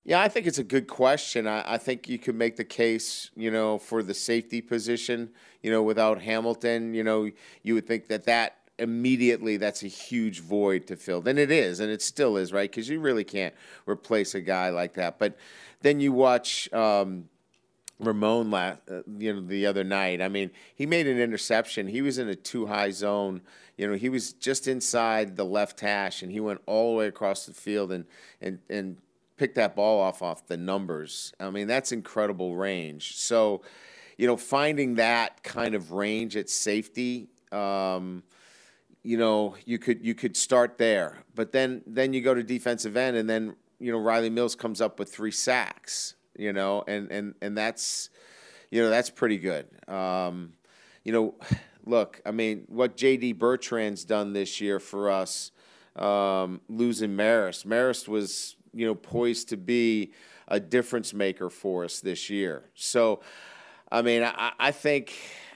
[0.04, 1.48] Yeah, I think it's a good question.
[1.48, 5.32] I, I think you could make the case, you know, for the safety position,
[5.64, 7.32] you know, without Hamilton, you know,
[7.64, 11.28] you would think that that immediately that's a huge void to fill.
[11.28, 12.70] And it is, and it still is, right?
[12.70, 13.54] Because you really can't
[13.88, 15.20] replace a guy like that.
[15.20, 15.38] But
[15.82, 17.30] then you watch um,
[18.00, 20.22] Ramon, la- uh, you know, the other night.
[20.22, 21.88] I mean, he made an interception.
[21.88, 23.42] He was in a too high zone.
[23.78, 27.08] You know, he was just inside the left hash, and he went all the way
[27.08, 28.06] across the field and
[28.42, 28.98] and and
[29.38, 31.34] picked that ball off off the numbers.
[31.40, 33.18] I mean, that's incredible range.
[33.18, 33.62] So,
[34.18, 37.28] you know, finding that kind of range at safety.
[37.52, 38.24] Um,
[39.06, 42.98] you know, you could you could start there, but then then you go to defensive
[42.98, 46.16] end, and then you know Rylie Mills comes up with three sacks.
[46.38, 48.10] You know, and and and that's
[48.72, 49.68] you know that's pretty good.
[49.88, 50.54] Um,
[51.04, 51.36] you know,
[51.86, 53.34] look, I mean, what J.D.
[53.34, 55.52] Bertrand's done this year for us,
[55.96, 57.66] um, losing Marist.
[57.66, 60.14] Marist was you know poised to be
[60.48, 62.70] a difference maker for us this year.
[62.74, 63.22] So,
[63.92, 65.14] I mean, I, I think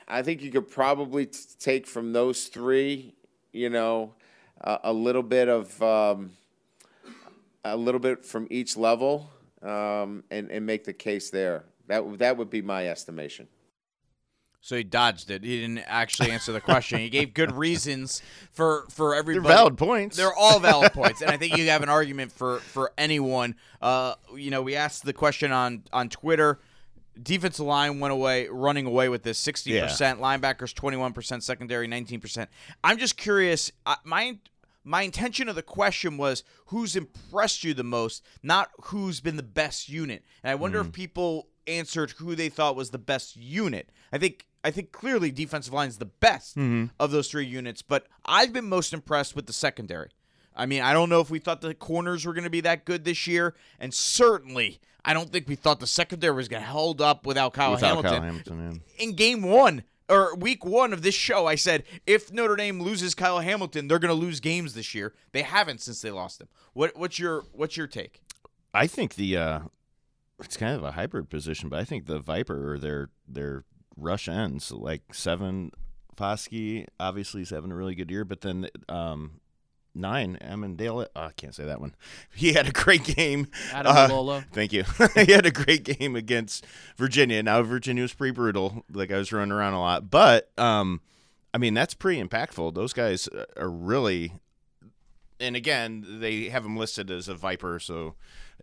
[0.07, 3.15] I think you could probably t- take from those three,
[3.51, 4.13] you know,
[4.61, 6.31] a, a little bit of um,
[7.63, 9.29] a little bit from each level
[9.61, 11.65] um, and and make the case there.
[11.87, 13.47] That that would be my estimation.
[14.61, 15.43] So he dodged it.
[15.43, 16.99] He didn't actually answer the question.
[16.99, 19.47] He gave good reasons for for everybody.
[19.47, 20.17] They're valid points.
[20.17, 23.55] They're all valid points, and I think you have an argument for for anyone.
[23.81, 26.59] Uh, you know, we asked the question on on Twitter.
[27.21, 30.19] Defensive line went away, running away with this sixty percent.
[30.21, 31.43] Linebackers twenty one percent.
[31.43, 32.49] Secondary nineteen percent.
[32.83, 33.71] I'm just curious.
[34.03, 34.37] My
[34.83, 39.43] my intention of the question was who's impressed you the most, not who's been the
[39.43, 40.23] best unit.
[40.43, 40.93] And I wonder if mm-hmm.
[40.93, 43.89] people answered who they thought was the best unit.
[44.11, 46.85] I think I think clearly defensive line is the best mm-hmm.
[46.99, 50.09] of those three units, but I've been most impressed with the secondary.
[50.55, 52.83] I mean, I don't know if we thought the corners were going to be that
[52.83, 56.69] good this year, and certainly I don't think we thought the secondary was going to
[56.69, 59.03] hold up without Kyle Without Hamilton Kyle Hamilton, yeah.
[59.03, 63.15] in game one or week one of this show, I said if Notre Dame loses
[63.15, 65.15] Kyle Hamilton, they're going to lose games this year.
[65.31, 66.47] They haven't since they lost him.
[66.73, 68.21] What what's your what's your take?
[68.71, 69.59] I think the uh,
[70.39, 73.63] it's kind of a hybrid position, but I think the Viper or their their
[73.97, 75.71] rush ends like seven.
[76.15, 79.39] Foskey obviously is having a really good year, but then um,
[79.95, 81.07] nine Amandale.
[81.15, 81.95] Oh, I can't say that one.
[82.33, 83.47] He had a great game.
[83.73, 84.43] Adam Uh, Malolo.
[84.53, 84.83] Thank you.
[85.15, 86.65] he had a great game against
[86.97, 87.41] Virginia.
[87.43, 88.85] Now Virginia was pretty brutal.
[88.91, 91.01] Like I was running around a lot, but um,
[91.53, 92.73] I mean that's pretty impactful.
[92.75, 94.33] Those guys are really,
[95.39, 98.15] and again they have them listed as a Viper, so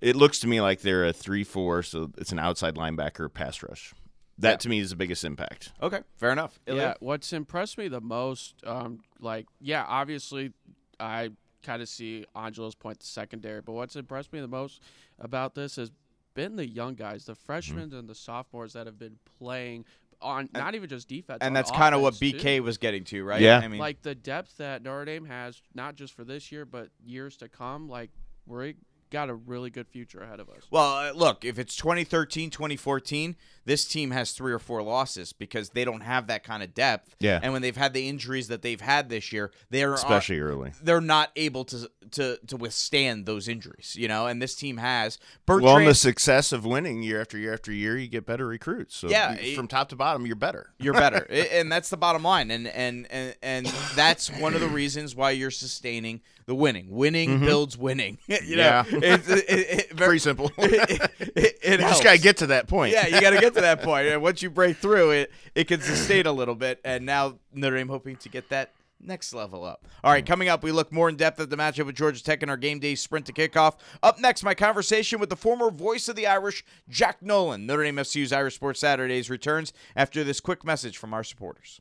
[0.03, 1.83] it looks to me like they're a three-four.
[1.83, 3.95] So it's an outside linebacker pass rush.
[4.39, 4.57] That Yeah.
[4.59, 5.73] to me is the biggest impact.
[5.83, 6.61] Okay, fair enough.
[6.67, 10.53] Yeah, what's impressed me the most, um, like, yeah, obviously,
[10.99, 11.31] I
[11.63, 14.81] kind of see Angelo's point, the secondary, but what's impressed me the most
[15.19, 15.91] about this has
[16.35, 17.47] been the young guys, the mm-hmm.
[17.47, 19.85] freshmen and the sophomores that have been playing
[20.23, 22.63] on not even just defense, and that's kind of what BK too.
[22.63, 23.41] was getting to, right?
[23.41, 23.59] Yeah.
[23.59, 26.89] I mean, like the depth that Notre Dame has, not just for this year, but
[27.05, 27.89] years to come.
[27.89, 28.11] Like,
[28.47, 28.77] we
[29.11, 30.63] got a really good future ahead of us.
[30.71, 35.71] Well, uh, look, if it's 2013, 2014, this team has three or four losses because
[35.71, 37.17] they don't have that kind of depth.
[37.19, 37.41] Yeah.
[37.43, 40.73] And when they've had the injuries that they've had this year, they're Especially early.
[40.83, 44.29] They're not able to to to withstand those injuries, you know.
[44.29, 45.65] And this team has Bertrand.
[45.65, 48.95] Well, on the success of winning year after year after year, you get better recruits.
[48.97, 50.71] So Yeah, you- from top to bottom, you're better.
[50.79, 52.51] you're better, and that's the bottom line.
[52.53, 53.67] And and and and
[53.97, 56.87] that's one of the reasons why you're sustaining the winning.
[56.91, 58.19] Winning builds winning.
[58.29, 58.95] you know, Mm-hmm.
[58.95, 58.96] Yeah.
[59.03, 60.51] It, it, it, very- Pretty simple.
[60.59, 62.93] it, it, you just gotta get to that point.
[62.93, 64.07] Yeah, you got to get to that point.
[64.17, 66.81] And once you break through it, it can sustain a little bit.
[66.85, 69.87] And now Notre Dame hoping to get that next level up.
[70.05, 70.29] All right, mm.
[70.29, 72.57] coming up, we look more in depth at the matchup with Georgia Tech in our
[72.57, 73.75] game day sprint to kickoff.
[74.03, 77.67] Up next, my conversation with the former voice of the Irish, Jack Nolan.
[77.67, 81.81] Notre Dame FCU's Irish Sports Saturdays returns after this quick message from our supporters.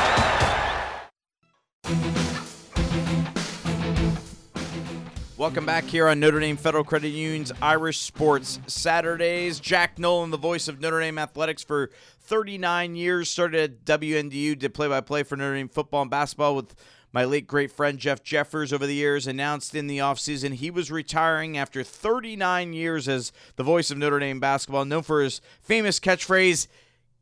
[5.41, 9.59] Welcome back here on Notre Dame Federal Credit Union's Irish Sports Saturdays.
[9.59, 11.89] Jack Nolan, the voice of Notre Dame Athletics for
[12.19, 16.55] 39 years, started at WNDU, did play by play for Notre Dame football and basketball
[16.55, 16.75] with
[17.11, 19.25] my late great friend Jeff Jeffers over the years.
[19.25, 24.19] Announced in the offseason he was retiring after 39 years as the voice of Notre
[24.19, 26.67] Dame basketball, known for his famous catchphrase,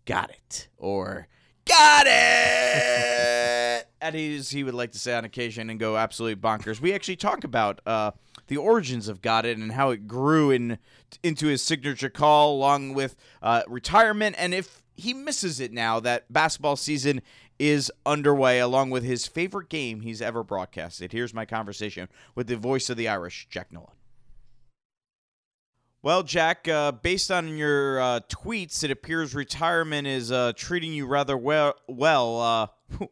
[0.04, 1.30] Got it, or
[1.65, 3.38] Got it!
[4.01, 6.79] As he would like to say on occasion and go absolutely bonkers.
[6.79, 8.12] We actually talk about uh,
[8.47, 10.77] the origins of Got It and how it grew in
[11.21, 16.31] into his signature call, along with uh, retirement, and if he misses it now that
[16.31, 17.21] basketball season
[17.57, 21.12] is underway, along with his favorite game he's ever broadcasted.
[21.12, 23.98] Here's my conversation with the voice of the Irish, Jack Nolan.
[26.01, 31.05] Well, Jack, uh, based on your uh, tweets, it appears retirement is uh, treating you
[31.05, 31.75] rather well.
[31.89, 32.67] Well, uh,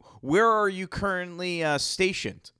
[0.22, 2.52] where are you currently uh, stationed?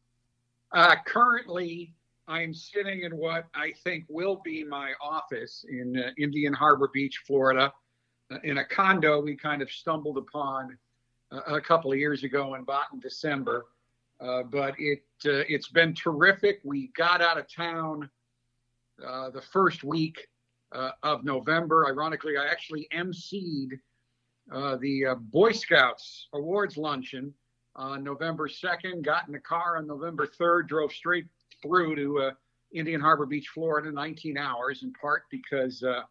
[0.74, 1.94] Uh, currently,
[2.28, 7.72] I'm sitting in what I think will be my office in Indian Harbor Beach, Florida,
[8.44, 10.78] in a condo we kind of stumbled upon
[11.32, 13.68] a couple of years ago and bought in December.
[14.20, 16.60] But it it's been terrific.
[16.66, 18.10] We got out of town
[19.06, 20.28] uh, the first week
[20.72, 21.88] uh, of November.
[21.88, 23.80] Ironically, I actually emceed
[24.52, 27.34] uh, the uh, Boy Scouts awards luncheon
[27.76, 31.28] on November 2nd, got in the car on November 3rd, drove straight
[31.62, 32.32] through to uh,
[32.74, 36.02] Indian Harbor Beach, Florida, 19 hours, in part because uh,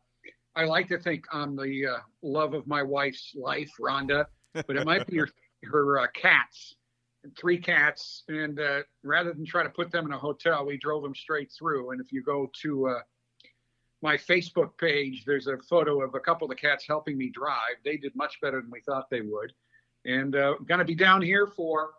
[0.55, 4.87] I like to think I'm the uh, love of my wife's life, Rhonda, but it
[4.87, 5.29] might be her,
[5.65, 6.77] her uh, cats,
[7.39, 8.25] three cats.
[8.29, 11.51] And uh, rather than try to put them in a hotel, we drove them straight
[11.57, 11.93] through.
[11.93, 13.01] And if you go to uh,
[14.03, 17.77] my Facebook page, there's a photo of a couple of the cats helping me drive.
[17.85, 19.53] They did much better than we thought they would.
[20.05, 21.91] And uh, I'm going to be down here for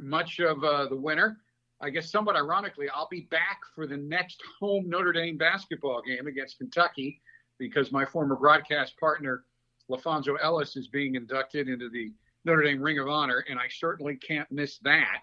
[0.00, 1.38] much of uh, the winter.
[1.80, 6.26] I guess somewhat ironically, I'll be back for the next home Notre Dame basketball game
[6.26, 7.20] against Kentucky
[7.58, 9.44] because my former broadcast partner,
[9.90, 12.12] LaFonso Ellis, is being inducted into the
[12.44, 15.20] Notre Dame Ring of Honor, and I certainly can't miss that.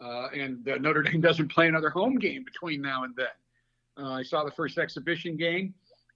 [0.00, 3.26] Uh, and uh, Notre Dame doesn't play another home game between now and then.
[3.98, 5.74] Uh, I saw the first exhibition game,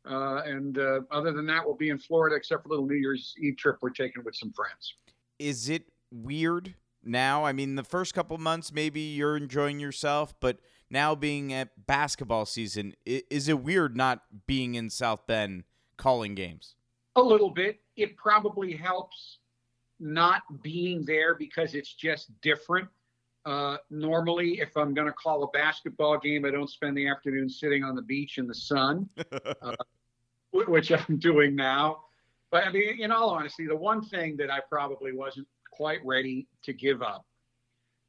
[0.09, 2.94] uh, and uh, other than that, we'll be in Florida, except for a little New
[2.94, 4.94] Year's Eve trip we're taking with some friends.
[5.38, 7.44] Is it weird now?
[7.44, 12.46] I mean, the first couple months, maybe you're enjoying yourself, but now being at basketball
[12.46, 15.64] season, is it weird not being in South Bend
[15.96, 16.76] calling games?
[17.16, 17.80] A little bit.
[17.96, 19.38] It probably helps
[20.00, 22.88] not being there because it's just different.
[23.44, 27.48] Uh, normally, if I'm going to call a basketball game, I don't spend the afternoon
[27.48, 29.09] sitting on the beach in the sun,
[29.62, 29.76] uh,
[30.52, 32.00] which I'm doing now.
[32.50, 36.48] But I mean, in all honesty, the one thing that I probably wasn't quite ready
[36.64, 37.24] to give up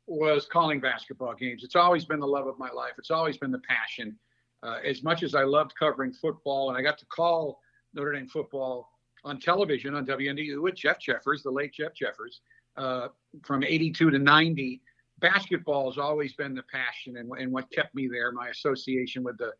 [0.08, 1.63] was calling basketball games.
[1.63, 2.93] It's always been the love of my life.
[2.97, 4.17] It's always been the passion.
[4.63, 7.60] Uh, as much as I loved covering football, and I got to call
[7.93, 8.89] Notre Dame football
[9.28, 12.40] on television on WNDU with Jeff Jeffers, the late Jeff Jeffers,
[12.78, 13.10] uh,
[13.44, 14.82] from 82 to 90.
[15.20, 19.38] Basketball has always been the passion and, and what kept me there, my association with
[19.38, 19.52] the,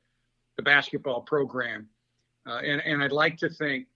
[0.56, 1.88] the basketball program.
[2.48, 3.88] Uh, and, and I'd like to think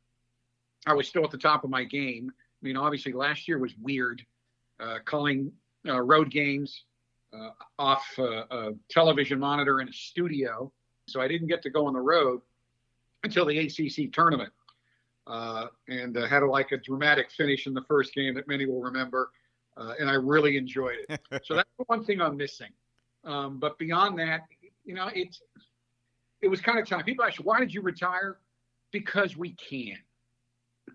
[0.85, 2.31] I was still at the top of my game.
[2.31, 4.25] I mean, obviously, last year was weird.
[4.79, 5.51] Uh, calling
[5.87, 6.83] uh, road games
[7.33, 10.71] uh, off uh, a television monitor in a studio.
[11.07, 12.41] So I didn't get to go on the road
[13.23, 14.51] until the ACC tournament.
[15.27, 18.65] Uh, and uh, had a, like a dramatic finish in the first game that many
[18.65, 19.29] will remember.
[19.77, 21.21] Uh, and I really enjoyed it.
[21.43, 22.71] so that's the one thing I'm missing.
[23.23, 24.41] Um, but beyond that,
[24.83, 25.41] you know, it's
[26.41, 27.03] it was kind of time.
[27.03, 28.39] People ask, why did you retire?
[28.91, 29.97] Because we can.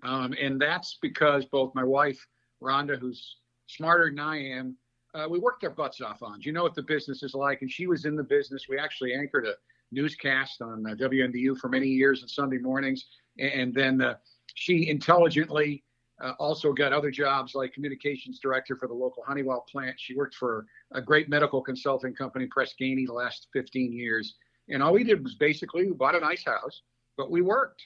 [0.03, 2.19] Um, and that's because both my wife,
[2.61, 3.37] Rhonda, who's
[3.67, 4.77] smarter than I am.
[5.15, 6.41] Uh, we worked our butts off on.
[6.43, 8.67] You know what the business is like, and she was in the business.
[8.69, 9.55] We actually anchored a
[9.93, 13.07] newscast on uh, WNDU for many years on Sunday mornings,
[13.39, 14.15] and then uh,
[14.55, 15.83] she intelligently
[16.23, 19.97] uh, also got other jobs like communications director for the local Honeywell plant.
[19.99, 24.37] She worked for a great medical consulting company, Press Ganey, the last 15 years.
[24.69, 26.83] And all we did was basically we bought a nice house,
[27.17, 27.83] but we worked.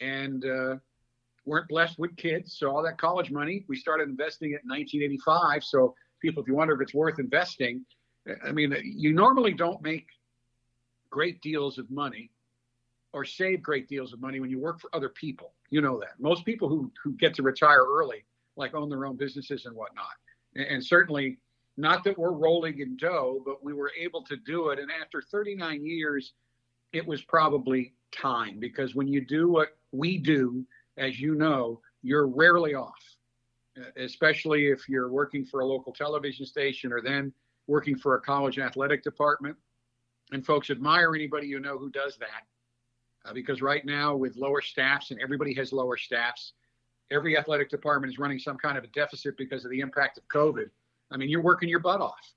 [0.00, 0.76] And uh,
[1.46, 2.58] weren't blessed with kids.
[2.58, 5.64] So all that college money, we started investing it in 1985.
[5.64, 7.86] So people, if you wonder if it's worth investing,
[8.44, 10.08] I mean, you normally don't make
[11.08, 12.30] great deals of money
[13.16, 15.54] or save great deals of money when you work for other people.
[15.70, 16.20] You know that.
[16.20, 18.26] Most people who, who get to retire early,
[18.56, 20.04] like own their own businesses and whatnot.
[20.54, 21.38] And, and certainly
[21.78, 24.78] not that we're rolling in dough, but we were able to do it.
[24.78, 26.34] And after 39 years,
[26.92, 30.66] it was probably time because when you do what we do,
[30.98, 33.02] as you know, you're rarely off,
[33.96, 37.32] especially if you're working for a local television station or then
[37.66, 39.56] working for a college athletic department.
[40.32, 42.44] And folks admire anybody you know who does that.
[43.26, 46.52] Uh, because right now, with lower staffs, and everybody has lower staffs,
[47.10, 50.26] every athletic department is running some kind of a deficit because of the impact of
[50.28, 50.70] COVID.
[51.10, 52.34] I mean, you're working your butt off.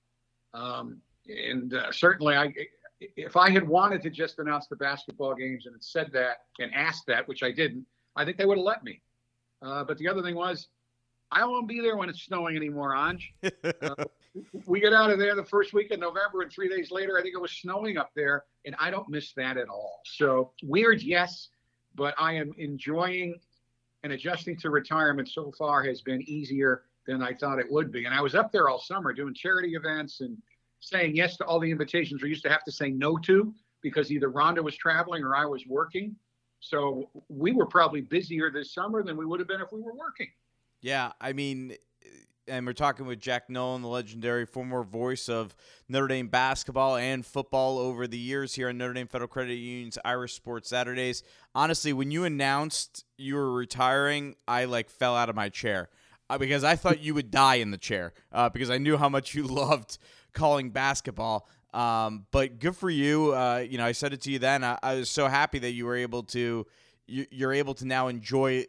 [0.53, 2.53] Um, and uh, certainly, I,
[2.99, 6.73] if I had wanted to just announce the basketball games and had said that and
[6.73, 9.01] asked that, which I didn't, I think they would have let me.
[9.61, 10.67] Uh, but the other thing was,
[11.31, 13.21] I won't be there when it's snowing anymore, Anj.
[13.81, 14.05] Uh,
[14.65, 17.21] we get out of there the first week of November, and three days later, I
[17.21, 20.01] think it was snowing up there, and I don't miss that at all.
[20.05, 21.49] So weird, yes,
[21.95, 23.39] but I am enjoying
[24.03, 28.05] and adjusting to retirement so far has been easier than I thought it would be.
[28.05, 30.37] And I was up there all summer doing charity events and
[30.79, 34.11] saying yes to all the invitations we used to have to say no to because
[34.11, 36.15] either Rhonda was traveling or I was working.
[36.61, 39.93] So we were probably busier this summer than we would have been if we were
[39.93, 40.27] working.
[40.81, 41.75] Yeah, I mean,
[42.49, 45.55] and we're talking with Jack Nolan, the legendary former voice of
[45.87, 49.97] Notre Dame basketball and football over the years here on Notre Dame Federal Credit Union's
[50.03, 51.23] Irish Sports Saturdays.
[51.53, 55.89] Honestly, when you announced you were retiring, I like fell out of my chair
[56.29, 59.09] uh, because I thought you would die in the chair uh, because I knew how
[59.09, 59.97] much you loved
[60.33, 61.47] calling basketball.
[61.73, 63.33] Um, but good for you.
[63.33, 64.63] Uh, you know, I said it to you then.
[64.63, 66.65] I, I, was so happy that you were able to,
[67.05, 68.65] you, you're able to now enjoy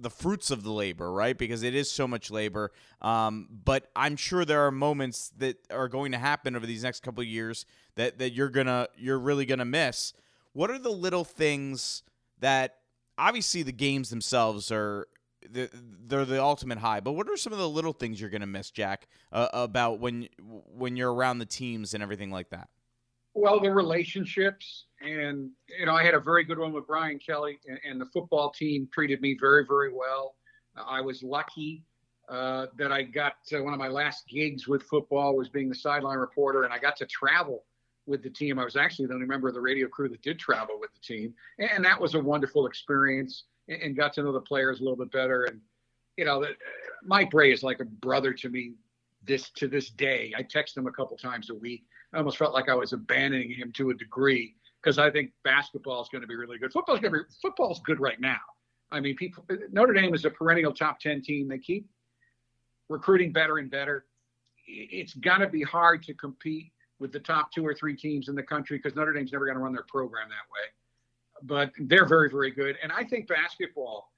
[0.00, 1.36] the fruits of the labor, right?
[1.36, 2.72] Because it is so much labor.
[3.02, 7.02] Um, but I'm sure there are moments that are going to happen over these next
[7.02, 10.12] couple years that that you're gonna you're really gonna miss.
[10.52, 12.02] What are the little things
[12.40, 12.76] that
[13.16, 15.08] obviously the games themselves are
[15.50, 15.70] the,
[16.06, 17.00] they're the ultimate high.
[17.00, 20.00] But what are some of the little things you're going to miss, Jack, uh, about
[20.00, 22.68] when when you're around the teams and everything like that?
[23.40, 27.60] Well, the relationships, and you know, I had a very good one with Brian Kelly,
[27.68, 30.34] and, and the football team treated me very, very well.
[30.76, 31.84] Uh, I was lucky
[32.28, 36.18] uh, that I got one of my last gigs with football was being the sideline
[36.18, 37.62] reporter, and I got to travel
[38.06, 38.58] with the team.
[38.58, 41.00] I was actually the only member of the radio crew that did travel with the
[41.00, 44.96] team, and that was a wonderful experience and got to know the players a little
[44.96, 45.44] bit better.
[45.44, 45.60] And
[46.16, 46.44] you know,
[47.04, 48.72] Mike Brey is like a brother to me.
[49.22, 51.84] This to this day, I text him a couple times a week.
[52.12, 56.00] I almost felt like I was abandoning him to a degree because I think basketball
[56.02, 56.72] is going to be really good.
[56.72, 58.38] Football's going to be football's good right now.
[58.90, 61.48] I mean, people Notre Dame is a perennial top ten team.
[61.48, 61.86] They keep
[62.88, 64.06] recruiting better and better.
[64.66, 68.34] It's going to be hard to compete with the top two or three teams in
[68.34, 70.68] the country because Notre Dame's never going to run their program that way
[71.42, 72.76] but they're very, very good.
[72.82, 74.12] And I think basketball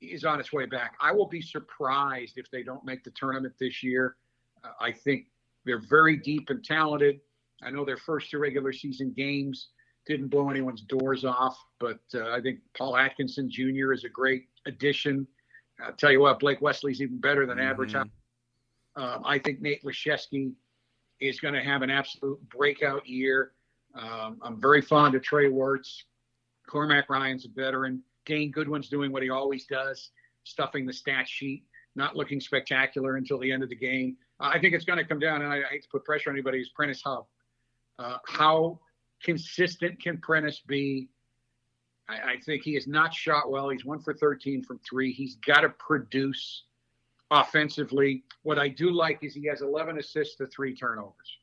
[0.00, 0.94] is on its way back.
[1.00, 4.16] I will be surprised if they don't make the tournament this year.
[4.64, 5.26] Uh, I think
[5.64, 7.20] they're very deep and talented.
[7.62, 9.68] I know their first two regular season games
[10.06, 13.92] didn't blow anyone's doors off, but uh, I think Paul Atkinson Jr.
[13.92, 15.26] is a great addition.
[15.80, 17.70] I'll tell you what, Blake Wesley's even better than mm-hmm.
[17.70, 18.10] advertised.
[18.96, 20.52] Um, I think Nate Laszewski
[21.20, 23.52] is going to have an absolute breakout year.
[23.94, 26.04] Um, I'm very fond of Trey Wertz.
[26.68, 28.02] Cormac Ryan's a veteran.
[28.26, 30.10] Dane Goodwin's doing what he always does,
[30.44, 34.16] stuffing the stat sheet, not looking spectacular until the end of the game.
[34.42, 36.58] I think it's going to come down, and I, hate to put pressure on anybody,
[36.58, 37.26] is Prentiss Hubb.
[37.98, 38.80] Uh, how
[39.22, 41.08] consistent can Prentiss be?
[42.08, 43.68] I, I, think he has not shot well.
[43.68, 45.12] He's one for 13 from three.
[45.12, 46.64] He's got to produce
[47.30, 48.24] offensively.
[48.42, 51.38] What I do like is he has 11 assists to three turnovers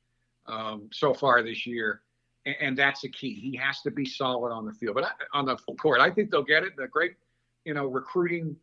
[0.47, 2.01] um, so far this year
[2.45, 3.33] and, that's a key.
[3.33, 6.31] He has to be solid on the field, but I, on the court, I think
[6.31, 6.75] they'll get it.
[6.77, 7.13] The great,
[7.65, 8.55] you know, recruiting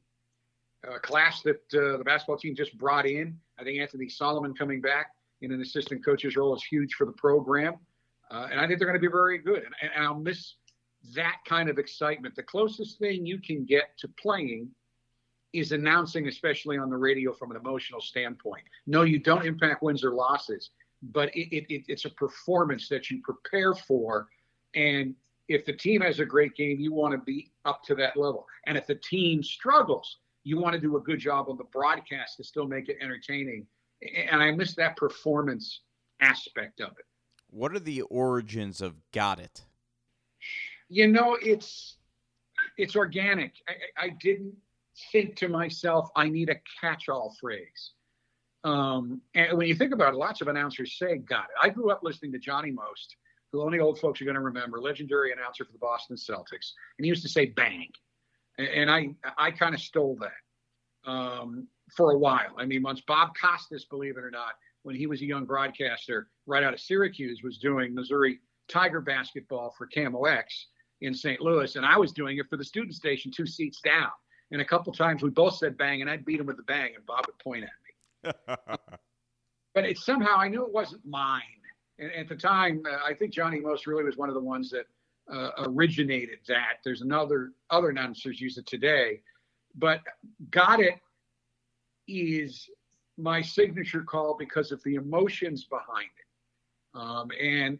[0.88, 3.38] uh, class that uh, the basketball team just brought in.
[3.58, 5.08] I think Anthony Solomon coming back
[5.42, 7.74] in an assistant coach's role is huge for the program,
[8.30, 9.62] uh, and I think they're going to be very good.
[9.64, 10.54] And, and I'll miss
[11.14, 12.34] that kind of excitement.
[12.34, 14.68] The closest thing you can get to playing
[15.52, 18.64] is announcing, especially on the radio, from an emotional standpoint.
[18.86, 20.70] No, you don't impact wins or losses
[21.02, 24.28] but it, it, it's a performance that you prepare for.
[24.74, 25.14] And
[25.48, 28.46] if the team has a great game, you want to be up to that level.
[28.66, 32.36] And if the team struggles, you want to do a good job on the broadcast
[32.36, 33.66] to still make it entertaining.
[34.30, 35.80] And I miss that performance
[36.20, 37.04] aspect of it.
[37.50, 39.64] What are the origins of Got It?
[40.88, 41.96] You know, it's
[42.78, 43.54] it's organic.
[43.68, 44.54] I, I didn't
[45.10, 47.92] think to myself, I need a catch-all phrase.
[48.62, 51.56] Um, and when you think about it, lots of announcers say got it.
[51.60, 53.16] I grew up listening to Johnny Most,
[53.50, 56.72] who only old folks are going to remember, legendary announcer for the Boston Celtics.
[56.98, 57.90] And he used to say bang.
[58.58, 62.54] And I, I kind of stole that um, for a while.
[62.58, 66.28] I mean, once Bob Costas, believe it or not, when he was a young broadcaster
[66.46, 70.44] right out of Syracuse, was doing Missouri Tiger basketball for KMOX
[71.02, 71.40] in St.
[71.40, 71.76] Louis.
[71.76, 74.10] And I was doing it for the student station two seats down.
[74.52, 76.92] And a couple times we both said bang, and I'd beat him with the bang,
[76.94, 78.32] and Bob would point at me
[79.74, 81.42] but it somehow I knew it wasn't mine.
[81.98, 84.70] And at the time, uh, I think Johnny Most really was one of the ones
[84.70, 84.86] that
[85.32, 86.78] uh, originated that.
[86.84, 89.20] There's another other announcers use it today,
[89.76, 90.00] but
[90.50, 90.94] got it
[92.08, 92.68] is
[93.18, 96.98] my signature call because of the emotions behind it.
[96.98, 97.78] Um, and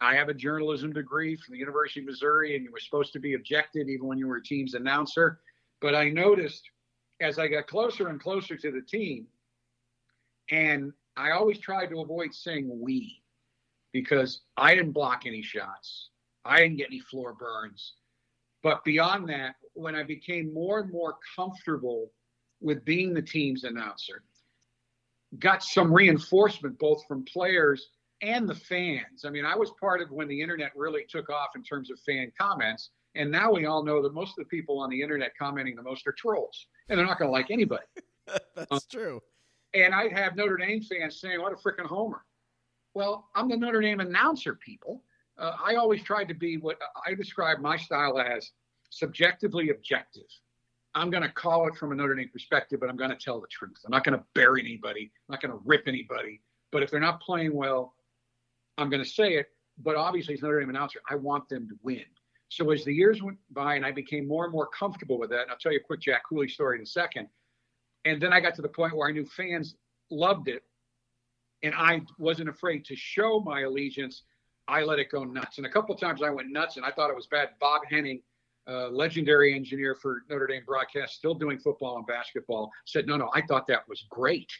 [0.00, 3.18] I have a journalism degree from the University of Missouri, and you were supposed to
[3.18, 5.40] be objective even when you were a team's announcer.
[5.80, 6.62] But I noticed
[7.20, 9.26] as I got closer and closer to the team,
[10.50, 13.22] and I always tried to avoid saying we
[13.92, 16.10] because I didn't block any shots.
[16.48, 17.94] I didn't get any floor burns.
[18.62, 22.10] But beyond that, when I became more and more comfortable
[22.60, 24.22] with being the team's announcer,
[25.38, 27.90] got some reinforcement both from players
[28.22, 29.24] and the fans.
[29.24, 32.00] I mean, I was part of when the internet really took off in terms of
[32.00, 32.90] fan comments.
[33.14, 35.82] And now we all know that most of the people on the internet commenting the
[35.82, 37.84] most are trolls, and they're not going to like anybody.
[38.54, 39.20] That's um, true.
[39.74, 42.24] And I'd have Notre Dame fans saying, what a freaking homer.
[42.94, 45.02] Well, I'm the Notre Dame announcer, people.
[45.38, 48.50] Uh, I always tried to be what I describe my style as
[48.90, 50.26] subjectively objective.
[50.94, 53.40] I'm going to call it from a Notre Dame perspective, but I'm going to tell
[53.40, 53.76] the truth.
[53.84, 55.12] I'm not going to bury anybody.
[55.28, 56.40] I'm not going to rip anybody.
[56.72, 57.94] But if they're not playing well,
[58.78, 59.46] I'm going to say it.
[59.78, 62.04] But obviously, as Notre Dame announcer, I want them to win.
[62.48, 65.42] So as the years went by and I became more and more comfortable with that,
[65.42, 67.28] and I'll tell you a quick Jack Cooley story in a second.
[68.04, 69.76] And then I got to the point where I knew fans
[70.10, 70.62] loved it
[71.62, 74.22] and I wasn't afraid to show my allegiance.
[74.68, 75.56] I let it go nuts.
[75.56, 77.50] And a couple of times I went nuts and I thought it was bad.
[77.58, 78.20] Bob Henning,
[78.68, 83.30] uh, legendary engineer for Notre Dame broadcast, still doing football and basketball, said, no, no,
[83.34, 84.52] I thought that was great.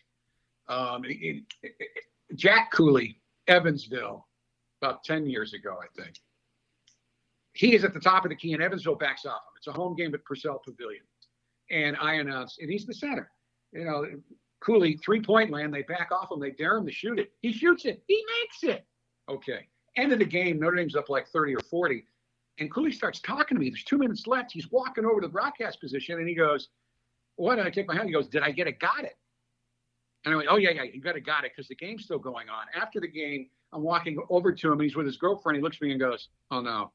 [0.69, 2.05] Um, it, it, it,
[2.35, 4.27] Jack Cooley, Evansville,
[4.81, 6.17] about 10 years ago, I think.
[7.53, 9.57] He is at the top of the key, and Evansville backs off him.
[9.57, 11.03] It's a home game at Purcell Pavilion.
[11.71, 13.31] And I announced, and he's the center.
[13.73, 14.07] You know,
[14.61, 17.33] Cooley, three point land, they back off him, they dare him to shoot it.
[17.41, 18.87] He shoots it, he makes it.
[19.29, 19.69] Okay.
[19.99, 22.05] End of the game, Notre Dame's up like 30 or 40.
[22.61, 23.69] And Cooley starts talking to me.
[23.69, 24.53] There's two minutes left.
[24.53, 26.69] He's walking over to the broadcast position and he goes,
[27.37, 27.59] What?
[27.59, 28.09] I take my hand.
[28.09, 28.79] He goes, Did I get it?
[28.81, 29.17] Got it.
[30.25, 32.19] And I went, Oh, yeah, yeah, you got it, got it, because the game's still
[32.19, 32.67] going on.
[32.81, 34.81] After the game, I'm walking over to him.
[34.81, 35.57] He's with his girlfriend.
[35.57, 36.93] He looks at me and goes, Oh, no,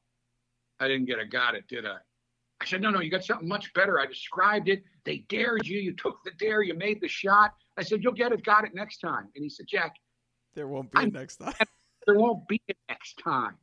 [0.79, 1.29] I didn't get it.
[1.29, 1.97] Got it, did I?
[2.61, 3.99] I said, no, no, you got something much better.
[3.99, 4.83] I described it.
[5.03, 5.79] They dared you.
[5.79, 6.61] You took the dare.
[6.61, 7.51] You made the shot.
[7.77, 8.41] I said, you'll get it.
[8.45, 9.27] Got it next time.
[9.35, 9.97] And he said, Jack,
[10.55, 11.53] there won't be a next time.
[12.05, 13.55] there won't be a next time.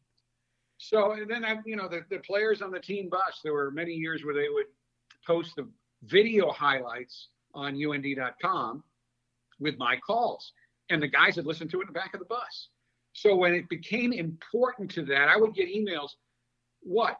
[0.78, 3.40] So and then I, you know, the, the players on the team bus.
[3.44, 4.66] There were many years where they would
[5.26, 5.68] post the
[6.04, 8.82] video highlights on UND.com
[9.58, 10.52] with my calls,
[10.88, 12.68] and the guys had listened to it in the back of the bus.
[13.12, 16.10] So when it became important to that, I would get emails.
[16.80, 17.18] What?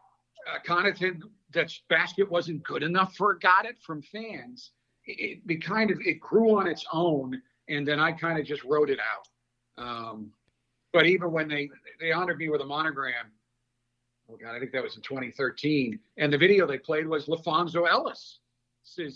[0.50, 1.20] Uh, Connaughton
[1.52, 4.70] that basket wasn't good enough for got it from fans.
[5.04, 8.62] It, it kind of it grew on its own, and then I kind of just
[8.64, 9.84] wrote it out.
[9.84, 10.30] Um,
[10.92, 11.70] but even when they
[12.00, 13.26] they honored me with a monogram,
[14.30, 17.88] oh god, I think that was in 2013, and the video they played was LaPhonso
[17.88, 18.40] Ellis'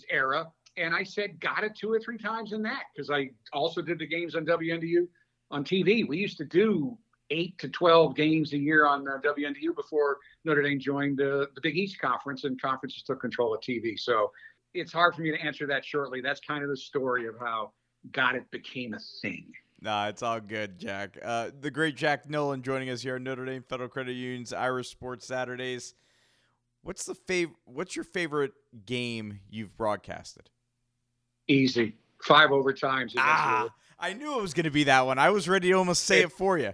[0.09, 0.47] era,
[0.77, 3.99] and I said got it two or three times in that because I also did
[3.99, 5.07] the games on WNDU
[5.51, 6.07] on TV.
[6.07, 6.97] We used to do
[7.31, 11.61] eight to 12 games a year on uh, WNDU before Notre Dame joined uh, the
[11.61, 13.97] Big East Conference and conferences took control of TV.
[13.97, 14.31] So
[14.73, 16.21] it's hard for me to answer that shortly.
[16.21, 17.71] That's kind of the story of how
[18.11, 19.51] Got It became a thing.
[19.81, 21.17] Nah, it's all good, Jack.
[21.23, 24.89] Uh, the great Jack Nolan joining us here at Notre Dame Federal Credit Union's Irish
[24.89, 25.93] Sports Saturdays.
[26.81, 28.53] What's the fav- What's your favorite
[28.85, 30.49] game you've broadcasted?
[31.47, 33.13] Easy, five overtimes.
[33.17, 33.69] Ah,
[33.99, 35.19] I knew it was going to be that one.
[35.19, 36.73] I was ready to almost say it, it for you.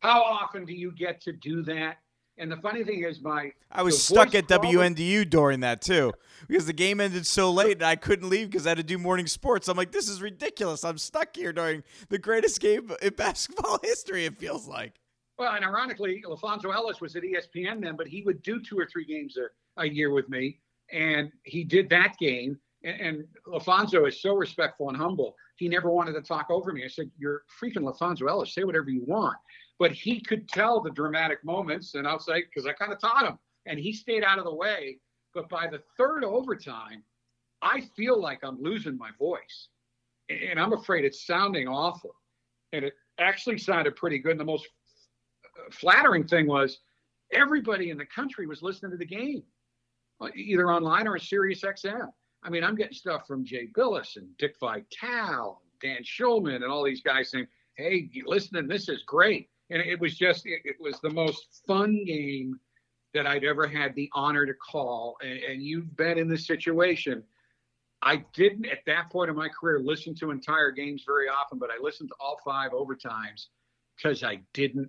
[0.00, 1.98] How often do you get to do that?
[2.40, 6.14] And the funny thing is, my I was stuck at WNDU during that too
[6.48, 8.96] because the game ended so late and I couldn't leave because I had to do
[8.96, 9.68] morning sports.
[9.68, 10.82] I'm like, this is ridiculous.
[10.82, 14.24] I'm stuck here during the greatest game in basketball history.
[14.24, 14.94] It feels like.
[15.38, 18.86] Well, and ironically, LaPhonso Ellis was at ESPN then, but he would do two or
[18.86, 20.60] three games a, a year with me,
[20.90, 22.58] and he did that game.
[22.84, 25.36] And, and LaPhonso is so respectful and humble.
[25.56, 26.84] He never wanted to talk over me.
[26.84, 28.54] I said, "You're freaking LaPhonso Ellis.
[28.54, 29.36] Say whatever you want."
[29.80, 33.26] But he could tell the dramatic moments, and I'll say because I kind of taught
[33.26, 34.98] him, and he stayed out of the way.
[35.34, 37.02] But by the third overtime,
[37.62, 39.68] I feel like I'm losing my voice,
[40.28, 42.14] and I'm afraid it's sounding awful.
[42.74, 44.32] And it actually sounded pretty good.
[44.32, 44.68] And the most
[45.44, 46.80] uh, flattering thing was
[47.32, 49.42] everybody in the country was listening to the game,
[50.36, 52.08] either online or Sirius XM.
[52.42, 56.84] I mean, I'm getting stuff from Jay Bilas and Dick Vitale, Dan Shulman, and all
[56.84, 61.00] these guys saying, "Hey, listening, this is great." And it was just it, it, was
[61.00, 62.58] the most fun game
[63.14, 65.16] that I'd ever had the honor to call.
[65.22, 67.22] And, and, you've been in this situation.
[68.02, 71.70] I didn't at that point in my career listen to entire games very often, but
[71.70, 73.46] I listened to all five overtimes
[73.96, 74.88] because I didn't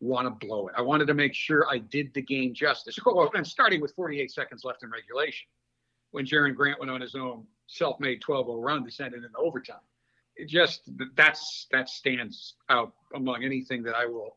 [0.00, 0.74] want to blow it.
[0.76, 2.98] I wanted to make sure I did the game justice.
[3.06, 5.46] Oh, and starting with 48 seconds left in regulation,
[6.12, 9.76] when Jerian Grant went on his own self-made 12-0 run to send it in overtime
[10.38, 14.36] it just that's that stands out among anything that I will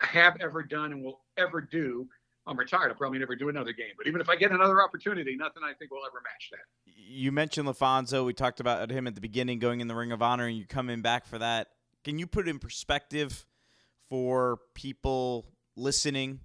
[0.00, 2.08] have ever done and will ever do.
[2.46, 2.90] I'm retired.
[2.90, 3.92] I'll probably never do another game.
[3.96, 6.92] But even if I get another opportunity, nothing I think will ever match that.
[6.94, 8.24] You mentioned LaPhonso.
[8.26, 10.66] We talked about him at the beginning going in the Ring of Honor, and you
[10.66, 11.68] coming back for that.
[12.04, 13.46] Can you put in perspective
[14.10, 16.40] for people listening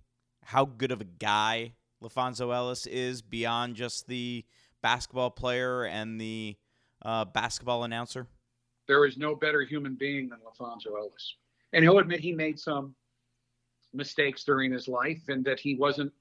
[0.45, 4.45] how good of a guy LaPhonso Ellis is beyond just the
[4.81, 6.55] basketball player and the
[7.03, 8.27] uh, basketball announcer?
[8.89, 11.35] There is no better human being than LaPhonso Ellis.
[11.73, 12.95] And he'll admit he made some
[13.93, 16.11] mistakes during his life and that he wasn't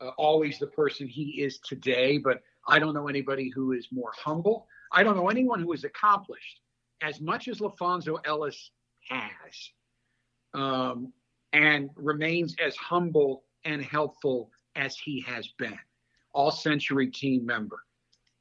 [0.00, 2.16] uh, always the person he is today.
[2.16, 4.66] But I don't know anybody who is more humble.
[4.90, 6.60] I don't know anyone who has accomplished
[7.02, 8.70] as much as LaPhonso Ellis
[9.10, 9.70] has
[10.54, 11.12] um,
[11.52, 15.78] and remains as humble and helpful as he has been.
[16.32, 17.80] All century team member,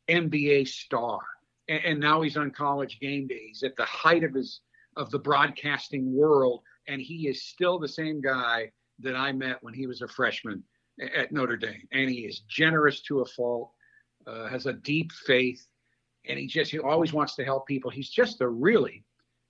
[0.09, 1.19] NBA star,
[1.67, 3.47] and, and now he's on college game day.
[3.47, 4.61] He's at the height of his
[4.95, 9.73] of the broadcasting world, and he is still the same guy that I met when
[9.73, 10.63] he was a freshman
[11.15, 11.87] at Notre Dame.
[11.91, 13.71] And he is generous to a fault,
[14.27, 15.65] uh, has a deep faith,
[16.27, 17.89] and he just he always wants to help people.
[17.89, 19.03] He's just a really,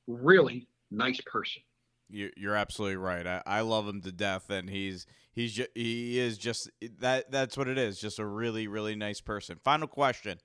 [0.07, 1.61] really nice person.
[2.09, 3.25] You're absolutely right.
[3.25, 7.31] I, I love him to death, and he's he's ju- he is just that.
[7.31, 7.99] That's what it is.
[7.99, 9.57] Just a really really nice person.
[9.63, 10.39] Final question: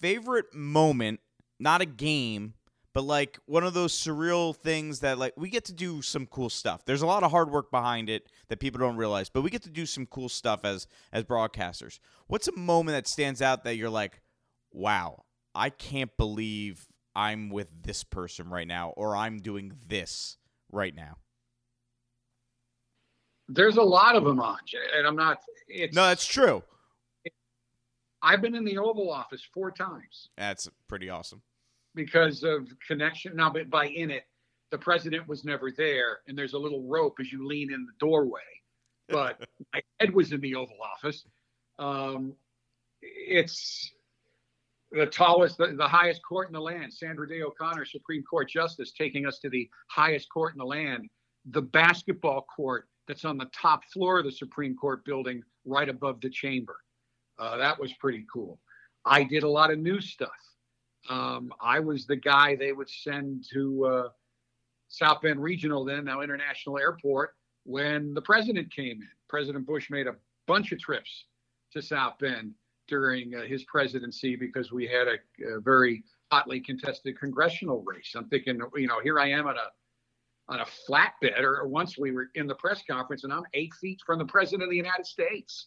[0.00, 1.20] favorite moment,
[1.58, 2.54] not a game,
[2.94, 6.50] but like one of those surreal things that like we get to do some cool
[6.50, 6.84] stuff.
[6.84, 9.62] There's a lot of hard work behind it that people don't realize, but we get
[9.62, 11.98] to do some cool stuff as as broadcasters.
[12.26, 14.20] What's a moment that stands out that you're like,
[14.72, 15.24] wow,
[15.54, 20.36] I can't believe I'm with this person right now, or I'm doing this
[20.70, 21.16] right now?
[23.48, 24.58] There's a lot of them on,
[24.96, 25.40] and I'm not.
[25.68, 26.62] It's, no, that's true.
[28.22, 30.28] I've been in the Oval Office four times.
[30.36, 31.42] That's pretty awesome.
[31.94, 33.36] Because of connection.
[33.36, 34.24] Now, but by in it,
[34.70, 37.92] the president was never there, and there's a little rope as you lean in the
[37.98, 38.40] doorway.
[39.08, 39.40] But
[39.72, 41.24] my head was in the Oval Office.
[41.78, 42.34] Um,
[43.00, 43.92] it's
[44.90, 48.92] the tallest, the, the, highest court in the land, Sandra Day O'Connor, Supreme Court Justice,
[48.92, 51.08] taking us to the highest court in the land,
[51.50, 56.20] the basketball court that's on the top floor of the Supreme Court building, right above
[56.20, 56.76] the chamber.
[57.38, 58.58] Uh, that was pretty cool.
[59.04, 60.30] I did a lot of new stuff.
[61.08, 64.08] Um, I was the guy they would send to uh,
[64.88, 67.34] South Bend Regional, then now International Airport,
[67.64, 69.08] when the president came in.
[69.28, 70.16] President Bush made a
[70.46, 71.26] bunch of trips
[71.72, 72.52] to South Bend
[72.88, 78.14] during uh, his presidency because we had a, a, very hotly contested congressional race.
[78.16, 79.68] I'm thinking, you know, here I am on a
[80.50, 84.00] on a flatbed, or once we were in the press conference, and I'm eight feet
[84.06, 85.66] from the president of the United States.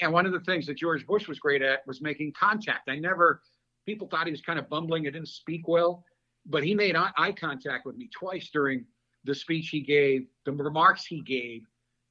[0.00, 2.88] And one of the things that George Bush was great at was making contact.
[2.88, 3.40] I never,
[3.86, 6.04] people thought he was kind of bumbling and didn't speak well,
[6.46, 8.84] but he made eye contact with me twice during
[9.24, 11.62] the speech he gave, the remarks he gave,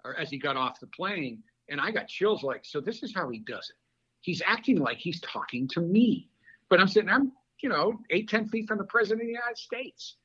[0.04, 1.44] or as he got off the plane.
[1.70, 3.76] And I got chills like, so this is how he does it
[4.22, 6.30] he's acting like he's talking to me.
[6.70, 9.58] But I'm sitting, I'm, you know, eight, 10 feet from the president of the United
[9.58, 10.16] States.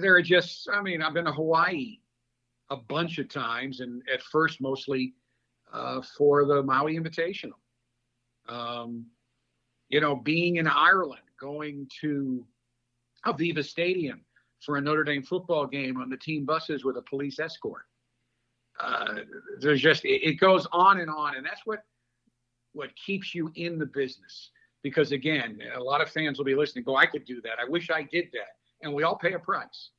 [0.00, 1.98] There are just, I mean, I've been to Hawaii
[2.70, 5.14] a bunch of times, and at first mostly
[6.16, 7.58] for the Maui Invitational.
[8.48, 9.06] Um,
[9.88, 12.46] you know, being in Ireland, going to
[13.26, 14.24] Aviva Stadium
[14.60, 17.82] for a Notre Dame football game on the team buses with a police escort.
[18.80, 19.16] Uh,
[19.60, 21.36] there's just, it, it goes on and on.
[21.36, 21.80] And that's what
[22.72, 24.50] what keeps you in the business.
[24.82, 27.58] Because again, a lot of fans will be listening, go, I could do that.
[27.60, 28.56] I wish I did that.
[28.80, 29.90] And we all pay a price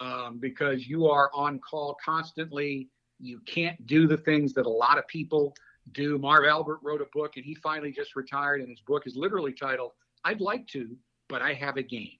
[0.00, 2.88] um, because you are on call constantly.
[3.18, 5.54] You can't do the things that a lot of people
[5.92, 6.18] do.
[6.18, 9.52] Marv Albert wrote a book and he finally just retired, and his book is literally
[9.52, 9.92] titled,
[10.24, 10.96] I'd like to,
[11.28, 12.18] but I have a game.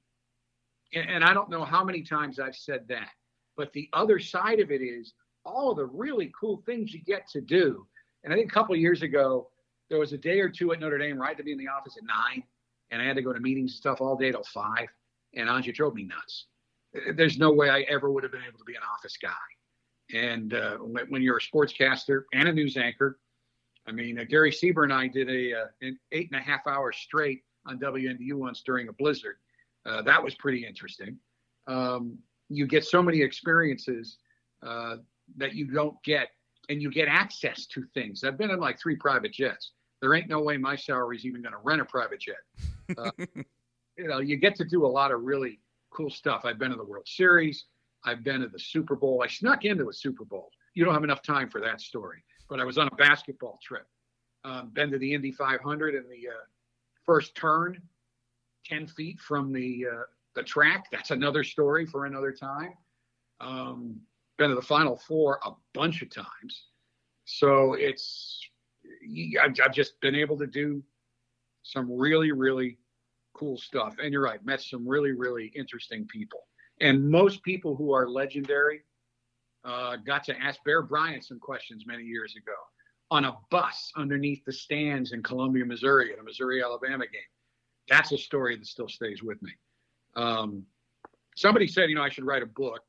[0.94, 3.10] And, and I don't know how many times I've said that.
[3.56, 7.28] But the other side of it is all of the really cool things you get
[7.30, 7.86] to do.
[8.24, 9.48] And I think a couple years ago,
[9.88, 11.96] there was a day or two at Notre Dame had to be in the office
[11.96, 12.42] at nine,
[12.90, 14.88] and I had to go to meetings and stuff all day till five.
[15.34, 16.46] And Anja drove me nuts.
[17.14, 19.30] There's no way I ever would have been able to be an office guy.
[20.14, 23.18] And uh, when you're a sportscaster and a news anchor,
[23.86, 26.66] I mean, uh, Gary Sieber and I did a uh, an eight and a half
[26.66, 29.36] hours straight on WNDU once during a blizzard.
[29.86, 31.16] Uh, that was pretty interesting.
[31.66, 34.18] Um, you get so many experiences
[34.66, 34.96] uh,
[35.36, 36.28] that you don't get,
[36.68, 38.24] and you get access to things.
[38.24, 41.42] I've been in like three private jets there ain't no way my salary is even
[41.42, 42.36] going to rent a private jet.
[42.96, 43.10] Uh,
[43.98, 46.46] you know, you get to do a lot of really cool stuff.
[46.46, 47.66] I've been to the World Series.
[48.04, 49.22] I've been to the Super Bowl.
[49.24, 50.50] I snuck into a Super Bowl.
[50.74, 53.86] You don't have enough time for that story, but I was on a basketball trip.
[54.44, 56.44] Um, been to the Indy 500 in the uh,
[57.04, 57.80] first turn,
[58.66, 60.02] 10 feet from the uh,
[60.34, 60.86] the track.
[60.92, 62.74] That's another story for another time.
[63.40, 64.00] Um,
[64.36, 66.66] been to the Final Four a bunch of times.
[67.24, 68.40] So it's
[69.42, 70.82] I've, I've just been able to do
[71.62, 72.78] some really, really
[73.34, 73.96] cool stuff.
[74.02, 76.47] And you're right, met some really, really interesting people.
[76.80, 78.82] And most people who are legendary
[79.64, 82.54] uh, got to ask Bear Bryant some questions many years ago
[83.10, 87.20] on a bus underneath the stands in Columbia, Missouri, at a Missouri Alabama game.
[87.88, 89.52] That's a story that still stays with me.
[90.14, 90.64] Um,
[91.36, 92.82] somebody said, you know, I should write a book,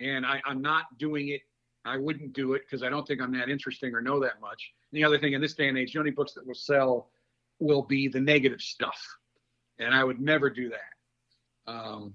[0.00, 1.42] and I, I'm not doing it
[1.84, 4.72] I wouldn't do it because I don't think I'm that interesting or know that much.
[4.92, 7.08] And the other thing in this day and age, the only books that will sell
[7.58, 9.00] will be the negative stuff.
[9.78, 11.72] And I would never do that.
[11.72, 12.14] Um,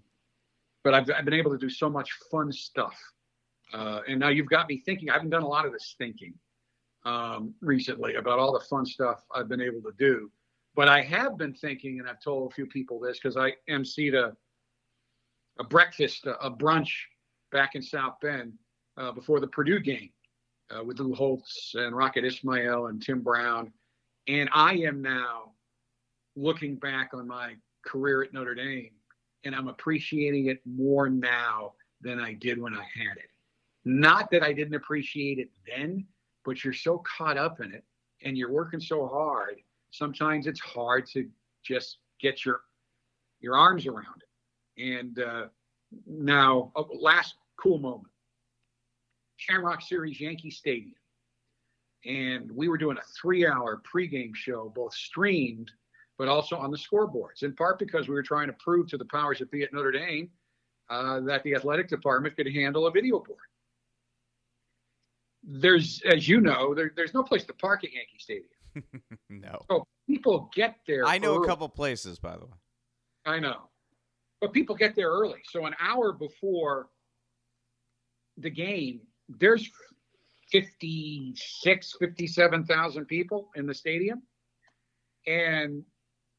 [0.86, 2.96] but I've, I've, been able to do so much fun stuff.
[3.74, 6.36] Uh, and now you've got me thinking, I haven't done a lot of this thinking
[7.06, 10.32] um, recently about all the fun stuff I've been able to do.
[10.76, 14.14] But I have been thinking, and I've told a few people this because I emceed
[14.14, 14.34] a,
[15.60, 16.92] a breakfast, a, a brunch
[17.52, 18.54] back in South Bend
[18.98, 20.12] uh, before the Purdue game
[20.70, 23.74] uh, with Lou Holtz and Rocket Ismail and Tim Brown.
[24.28, 25.54] And I am now
[26.36, 27.56] looking back on my
[27.88, 28.92] career at Notre Dame,
[29.46, 33.30] and I'm appreciating it more now than I did when I had it.
[33.86, 36.06] Not that I didn't appreciate it then,
[36.44, 37.84] but you're so caught up in it
[38.24, 39.62] and you're working so hard.
[39.92, 41.30] Sometimes it's hard to
[41.64, 42.62] just get your
[43.40, 44.84] your arms around it.
[44.98, 45.46] And uh,
[46.08, 48.12] now, uh, last cool moment
[49.38, 50.96] Shamrock Series Yankee Stadium.
[52.06, 55.72] And we were doing a three hour pregame show, both streamed,
[56.18, 59.06] but also on the scoreboards, in part because we were trying to prove to the
[59.06, 60.30] powers that be at Notre Dame
[60.90, 63.40] uh, that the athletic department could handle a video board.
[65.44, 68.50] There's, as you know, there, there's no place to park at Yankee Stadium.
[69.30, 69.60] no.
[69.70, 71.06] So people get there.
[71.06, 71.46] I know early.
[71.46, 72.58] a couple places, by the way.
[73.26, 73.70] I know.
[74.42, 75.40] But people get there early.
[75.50, 76.88] So an hour before
[78.38, 79.70] the game, there's
[80.52, 84.24] 56, 57,000 people in the stadium.
[85.28, 85.84] And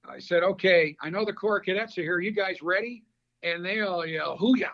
[0.08, 2.20] I said, okay, I know the Corps Cadets are here.
[2.20, 3.04] You guys ready?
[3.42, 4.70] And they all yell, hooyah.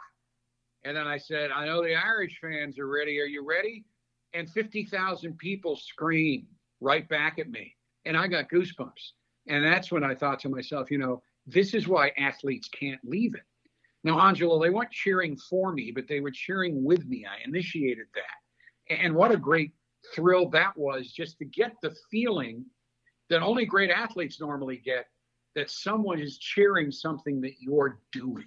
[0.85, 3.21] And then I said, I know the Irish fans are ready.
[3.21, 3.85] Are you ready?
[4.35, 6.47] And 50,000 people scream
[6.81, 7.77] right back at me.
[8.05, 9.13] And I got goosebumps.
[9.49, 13.35] And that's when I thought to myself, you know, this is why athletes can't leave
[13.35, 13.43] it.
[14.05, 17.25] Now, Angelo, they weren't cheering for me, but they were cheering with me.
[17.25, 18.95] I initiated that.
[18.95, 19.73] And what a great
[20.15, 22.65] thrill that was just to get the feeling
[23.31, 25.07] that only great athletes normally get
[25.55, 28.47] that someone is cheering something that you're doing.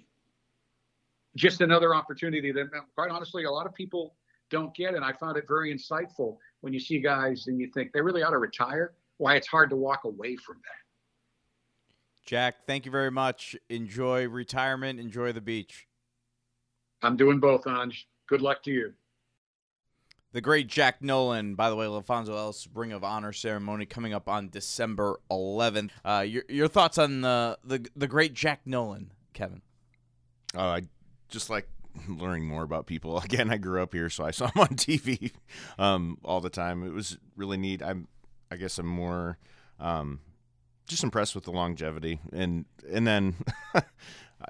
[1.36, 4.14] Just another opportunity that, quite honestly, a lot of people
[4.50, 4.94] don't get.
[4.94, 8.22] And I found it very insightful when you see guys and you think they really
[8.22, 8.94] ought to retire.
[9.18, 12.26] Why it's hard to walk away from that.
[12.26, 13.54] Jack, thank you very much.
[13.68, 14.98] Enjoy retirement.
[14.98, 15.86] Enjoy the beach.
[17.02, 18.04] I'm doing both, Anj.
[18.28, 18.92] Good luck to you.
[20.36, 24.28] The great Jack Nolan, by the way, LaPhonso Ellis Ring of Honor ceremony coming up
[24.28, 25.92] on December 11th.
[26.04, 29.62] Uh, your your thoughts on the the the great Jack Nolan, Kevin?
[30.54, 30.82] Oh, I
[31.30, 31.66] just like
[32.06, 33.18] learning more about people.
[33.24, 35.32] Again, I grew up here, so I saw him on TV
[35.78, 36.82] um, all the time.
[36.82, 37.82] It was really neat.
[37.82, 38.06] I'm,
[38.50, 39.38] I guess, I'm more
[39.80, 40.20] um,
[40.86, 43.36] just impressed with the longevity, and and then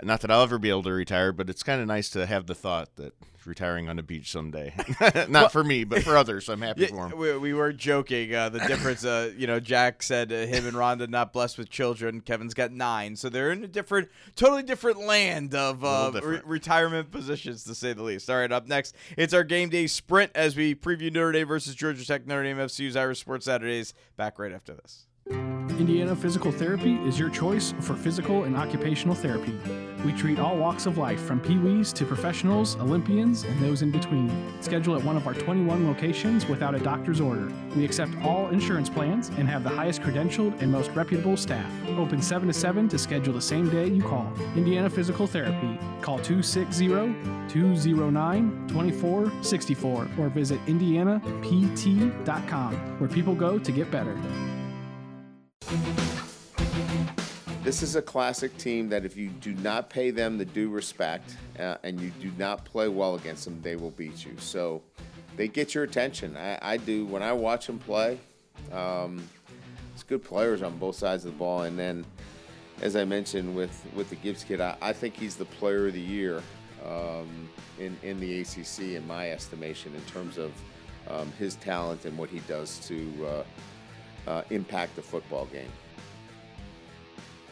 [0.03, 2.47] not that I'll ever be able to retire, but it's kind of nice to have
[2.47, 3.15] the thought that
[3.47, 4.75] retiring on the beach someday.
[5.01, 6.49] not well, for me, but for others.
[6.49, 7.19] I'm happy yeah, for them.
[7.19, 8.35] We, we were joking.
[8.35, 11.71] Uh, the difference, uh, you know, Jack said uh, him and Rhonda not blessed with
[11.71, 12.21] children.
[12.21, 16.45] Kevin's got nine, so they're in a different, totally different land of uh, different.
[16.45, 18.29] Re- retirement positions, to say the least.
[18.29, 21.75] All right, up next, it's our game day sprint as we preview Notre Dame versus
[21.75, 22.27] Georgia Tech.
[22.27, 23.95] Notre Dame FCU's Irish Sports Saturdays.
[24.17, 25.07] Back right after this.
[25.79, 29.53] Indiana Physical Therapy is your choice for physical and occupational therapy.
[30.07, 34.31] We treat all walks of life, from peewees to professionals, Olympians, and those in between.
[34.63, 37.53] Schedule at one of our 21 locations without a doctor's order.
[37.75, 41.71] We accept all insurance plans and have the highest credentialed and most reputable staff.
[41.99, 44.33] Open 7 to 7 to schedule the same day you call.
[44.55, 45.79] Indiana Physical Therapy.
[46.01, 46.89] Call 260
[47.49, 54.17] 209 2464 or visit indianapt.com, where people go to get better.
[57.67, 61.37] This is a classic team that if you do not pay them the due respect
[61.59, 64.35] uh, and you do not play well against them, they will beat you.
[64.39, 64.83] So
[65.37, 66.37] they get your attention.
[66.37, 67.05] I, I do.
[67.07, 68.21] When I watch them play,
[68.73, 69.29] um,
[69.93, 71.63] it's good players on both sides of the ball.
[71.63, 72.05] And then,
[72.83, 75.95] as I mentioned with, with the Gibbs kid, I, I think he's the player of
[75.95, 76.45] the year
[76.87, 77.49] um,
[77.81, 80.53] in, in the ACC, in my estimation, in terms of
[81.11, 83.27] um, his talent and what he does to.
[83.27, 83.43] Uh,
[84.27, 85.71] uh, impact the football game.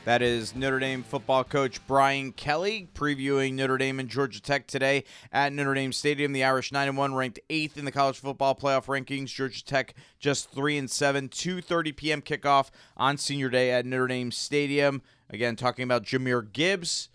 [0.04, 5.04] That is Notre Dame football coach Brian Kelly previewing Notre Dame and Georgia Tech today
[5.32, 6.34] at Notre Dame Stadium.
[6.34, 9.28] The Irish 9 and 1 ranked 8th in the college football playoff rankings.
[9.28, 11.30] Georgia Tech just 3 and 7.
[11.30, 12.20] 2:30 p.m.
[12.20, 12.68] kickoff
[12.98, 15.00] on Senior Day at Notre Dame Stadium.
[15.30, 17.08] Again, talking about Jahmyr Gibbs.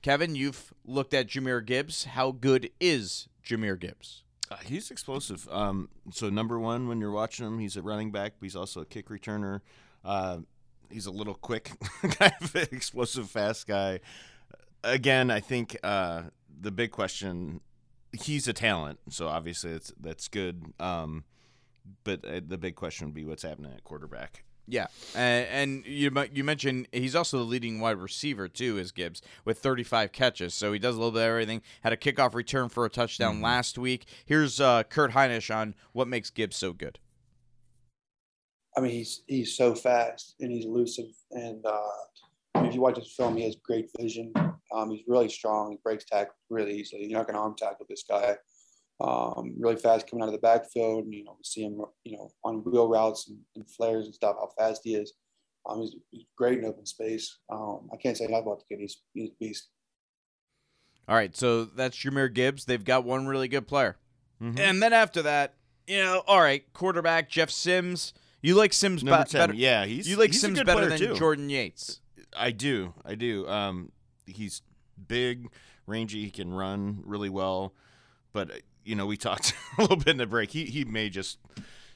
[0.00, 2.04] Kevin, you've looked at Jahmyr Gibbs.
[2.04, 4.22] How good is Jahmyr Gibbs?
[4.50, 5.48] Uh, he's explosive.
[5.50, 8.34] Um, so number one, when you're watching him, he's a running back.
[8.40, 9.60] But he's also a kick returner.
[10.04, 10.38] Uh,
[10.90, 11.72] he's a little quick,
[12.02, 14.00] kind of explosive, fast guy.
[14.82, 16.22] Again, I think uh,
[16.60, 17.60] the big question.
[18.12, 20.72] He's a talent, so obviously that's that's good.
[20.80, 21.22] Um,
[22.02, 24.44] but uh, the big question would be what's happening at quarterback.
[24.70, 29.20] Yeah, and, and, you you mentioned he's also the leading wide receiver too, is Gibbs
[29.44, 30.54] with 35 catches.
[30.54, 31.62] So he does a little bit of everything.
[31.82, 33.44] Had a kickoff return for a touchdown mm-hmm.
[33.44, 34.06] last week.
[34.24, 37.00] Here's uh, Kurt Hinish on what makes Gibbs so good.
[38.76, 43.12] I mean, he's he's so fast and he's elusive, and uh, if you watch his
[43.12, 44.32] film, he has great vision.
[44.72, 45.72] Um, he's really strong.
[45.72, 47.06] He breaks tackles really easily.
[47.06, 48.36] You're not going to arm tackle this guy.
[49.00, 51.04] Um, really fast coming out of the backfield.
[51.04, 54.36] And, you know, see him, you know, on wheel routes and, and flares and stuff,
[54.38, 55.12] how fast he is.
[55.68, 57.38] Um, he's, he's great in open space.
[57.52, 58.80] Um, I can't say enough about the kid.
[58.80, 59.68] He's, he's a beast.
[61.08, 62.64] All right, so that's Jahmyr Gibbs.
[62.66, 63.96] They've got one really good player.
[64.40, 64.58] Mhm.
[64.58, 65.54] And then after that,
[65.86, 68.12] you know, all right, quarterback Jeff Sims.
[68.42, 69.54] You like Sims Number be- 10, better?
[69.54, 71.14] yeah, he's- you like he's a Sims good better than too.
[71.14, 72.00] Jordan Yates.
[72.34, 72.94] I do.
[73.04, 73.46] I do.
[73.48, 73.90] Um,
[74.24, 74.62] he's
[75.08, 75.50] big,
[75.86, 76.22] rangy.
[76.24, 77.74] He can run really well.
[78.32, 80.50] But you know, we talked a little bit in the break.
[80.50, 81.38] He he may just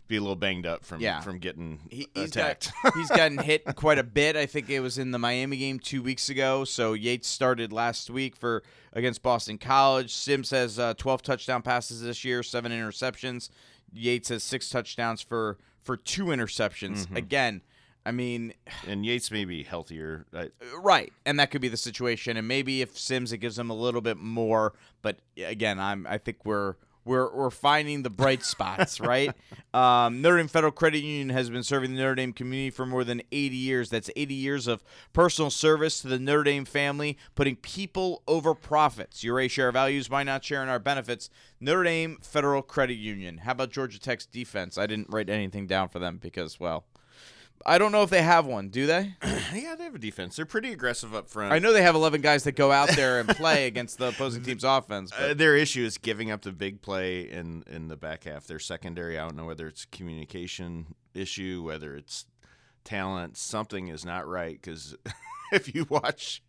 [0.07, 1.21] be a little banged up from Yeah.
[1.23, 2.71] from getting He, he's attacked.
[2.83, 4.37] got he's gotten hit quite a bit.
[4.37, 6.65] I think it was in the Miami game two weeks ago.
[6.65, 10.13] So Yates started last week for against Boston College.
[10.13, 13.49] Sims has uh, 12 touchdown passes this year, seven interceptions.
[13.93, 17.07] Yates has six touchdowns for for two interceptions.
[17.07, 17.17] Mhm.
[17.17, 17.63] Again,
[18.07, 18.53] I mean,
[18.87, 20.27] and Yates may be healthier.
[20.35, 22.37] I, right, and that could be the situation.
[22.37, 24.75] And maybe if Sims, it gives him a little bit more.
[25.01, 26.75] But again, I'm I think we're
[27.05, 29.31] we're we're finding the bright spots, right?
[29.73, 33.05] Um, Notre Dame Federal Credit Union has been serving the Notre Dame community for more
[33.05, 33.91] than 80 years.
[33.91, 34.83] That's 80 years of
[35.13, 39.25] personal service to the Notre Dame family, putting people over profits.
[39.25, 41.31] You raise share values, why not share in our benefits?
[41.61, 43.39] Notre Dame Federal Credit Union.
[43.39, 44.77] How about Georgia Tech's defense?
[44.77, 46.85] I didn't write anything down for them because, well,
[47.67, 48.69] I don't know if they have one.
[48.69, 49.15] Do they?
[49.55, 50.37] yeah, they have a defense.
[50.37, 51.53] They're pretty aggressive up front.
[51.53, 54.43] I know they have 11 guys that go out there and play against the opposing
[54.45, 55.11] team's offense.
[55.11, 58.47] But Uh, their issue is giving up the big play in in the back half.
[58.47, 62.27] Their secondary, I don't know whether it's a communication issue, whether it's
[62.85, 63.37] talent.
[63.39, 64.95] Something is not right because
[65.53, 66.43] if you watch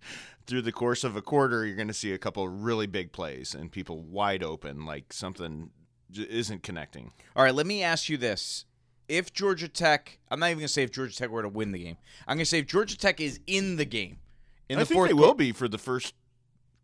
[0.47, 3.55] through the course of a quarter, you're going to see a couple really big plays
[3.55, 5.69] and people wide open, like something
[6.13, 7.13] isn't connecting.
[7.35, 8.65] All right, let me ask you this.
[9.07, 11.71] If Georgia Tech, I'm not even going to say if Georgia Tech were to win
[11.71, 11.97] the game.
[12.27, 14.17] I'm going to say if Georgia Tech is in the game
[14.69, 16.13] in I the think fourth they will be for the first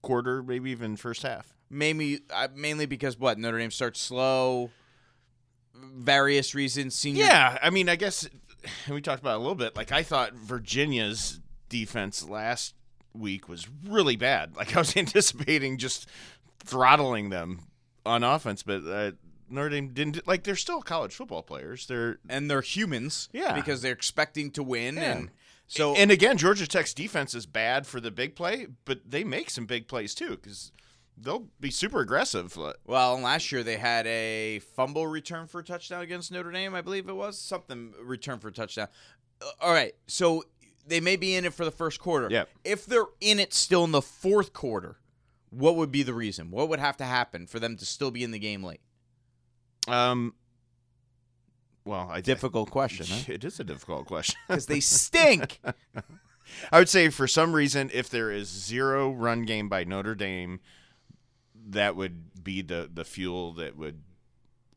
[0.02, 1.54] quarter, maybe even first half.
[1.70, 4.72] Maybe uh, mainly because what Notre Dame starts slow,
[5.74, 6.96] various reasons.
[6.96, 8.28] Senior, Yeah, I mean, I guess
[8.90, 9.76] we talked about it a little bit.
[9.76, 12.76] Like I thought Virginia's defense last
[13.14, 14.56] week was really bad.
[14.62, 16.08] Like I was anticipating just
[16.60, 17.62] throttling them
[18.06, 19.12] on offense, but uh,
[19.52, 20.26] Notre Dame didn't.
[20.28, 21.86] Like they're still college football players.
[21.88, 23.30] They're and they're humans.
[23.34, 23.54] Yeah.
[23.54, 25.12] because they're expecting to win, Yeah.
[25.12, 25.32] and
[25.68, 29.50] so and again, Georgia Tech's defense is bad for the big play, but they make
[29.50, 30.72] some big plays too because
[31.18, 32.58] they'll be super aggressive.
[32.58, 36.74] Uh, Well, last year they had a fumble return for a touchdown against Notre Dame,
[36.76, 38.88] I believe it was something return for a touchdown.
[39.42, 40.44] Uh, all right, so
[40.88, 42.28] they may be in it for the first quarter.
[42.32, 42.46] Yeah.
[42.64, 44.98] If they're in it still in the fourth quarter,
[45.52, 46.50] what would be the reason?
[46.50, 48.82] What would have to happen for them to still be in the game late?
[49.88, 50.34] Um.
[51.84, 53.24] Well, I Difficult question, huh?
[53.34, 55.60] It is a difficult question because they stink.
[56.72, 60.60] I would say for some reason, if there is zero run game by Notre Dame,
[61.70, 64.04] that would be the the fuel that would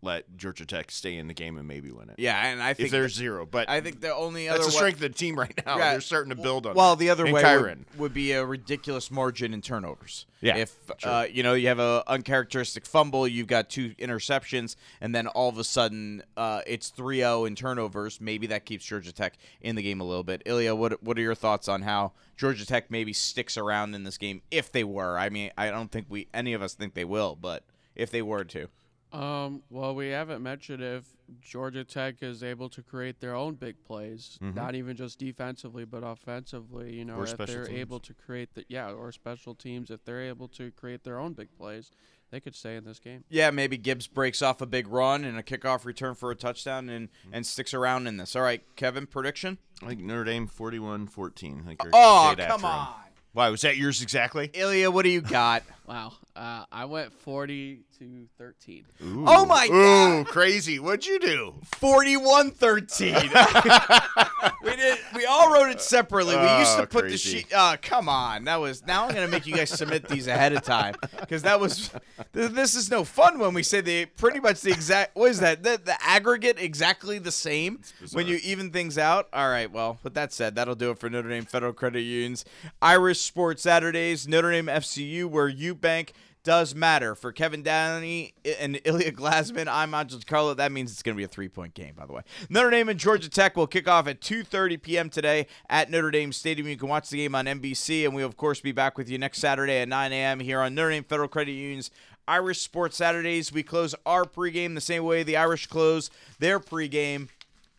[0.04, 2.16] let Georgia Tech stay in the game and maybe win it.
[2.18, 4.76] Yeah, and I think if there's zero, but I think the only other that's the
[4.76, 5.78] strength of the team right now.
[5.78, 5.92] Yeah.
[5.92, 6.74] They're starting to build on.
[6.74, 6.98] Well, it.
[7.00, 7.78] the other And way Kyron.
[7.92, 10.26] would, would be a ridiculous margin in turnovers.
[10.40, 15.14] Yeah, If uh, you know you have a uncharacteristic fumble, you've got two interceptions, and
[15.14, 18.20] then all of a sudden uh, it's 3-0 in turnovers.
[18.20, 20.42] Maybe that keeps Georgia Tech in the game a little bit.
[20.44, 24.18] Ilya, what what are your thoughts on how Georgia Tech maybe sticks around in this
[24.18, 25.18] game if they were?
[25.18, 27.64] I mean, I don't think we any of us think they will, but
[27.96, 28.68] if they were to.
[29.14, 31.04] Um, well, we haven't mentioned if
[31.40, 34.54] Georgia Tech is able to create their own big plays, Mhm.
[34.54, 36.94] not even just defensively, but offensively.
[36.96, 37.68] You know, Or if they're teams.
[37.78, 41.32] able to create the yeah, or special teams, if they're able to create their own
[41.32, 41.92] big plays,
[42.30, 43.22] they could stay in this game.
[43.28, 46.88] Yeah, maybe Gibbs breaks off a big run and a kickoff return for a touchdown
[46.88, 48.34] and, and sticks around in this.
[48.34, 49.58] All right, Kevin, prediction?
[49.82, 51.60] I think Notre Dame 41-14.
[51.62, 52.64] I think you're Oh, come after 'em.
[52.64, 52.94] on.
[53.32, 54.50] Why was that yours exactly?
[54.54, 55.62] Ilya, what do you got?
[55.86, 58.86] Wow, uh, I went forty to thirteen.
[59.02, 59.26] Ooh.
[59.28, 60.20] Oh my god.
[60.20, 60.78] Ooh, crazy!
[60.78, 61.56] What'd you do?
[61.78, 64.50] 41-13.
[64.64, 64.98] we did.
[65.14, 66.36] We all wrote it separately.
[66.36, 67.12] We used to Oh, put crazy.
[67.12, 67.46] the sheet.
[67.54, 68.44] Oh, come on.
[68.44, 68.82] That was.
[68.86, 71.90] Now I'm gonna make you guys submit these ahead of time because that was.
[72.32, 75.14] th- This is no fun when we say they pretty much the exact.
[75.16, 75.62] What is that?
[75.62, 77.80] The, the aggregate exactly the same
[78.12, 79.28] when you even things out.
[79.32, 79.70] All right.
[79.70, 82.44] Well, with that said, that'll do it for Notre Dame Federal Credit Union's
[82.80, 84.26] Irish Sports Saturdays.
[84.26, 86.14] Notre Dame FCU, where you bank
[86.44, 87.14] does matter.
[87.14, 90.54] For Kevin Downey and Ilya Glasman, I'm Angel Carlo.
[90.54, 92.22] That means it's going to be a three-point game, by the way.
[92.50, 95.10] Notre Dame and Georgia Tech will kick off at 2.30 p.m.
[95.10, 96.68] today at Notre Dame Stadium.
[96.68, 99.18] You can watch the game on NBC, and we'll, of course, be back with you
[99.18, 100.40] next Saturday at 9 a.m.
[100.40, 101.90] here on Notre Dame Federal Credit Union's
[102.28, 103.52] Irish Sports Saturdays.
[103.52, 107.28] We close our pregame the same way the Irish close their pregame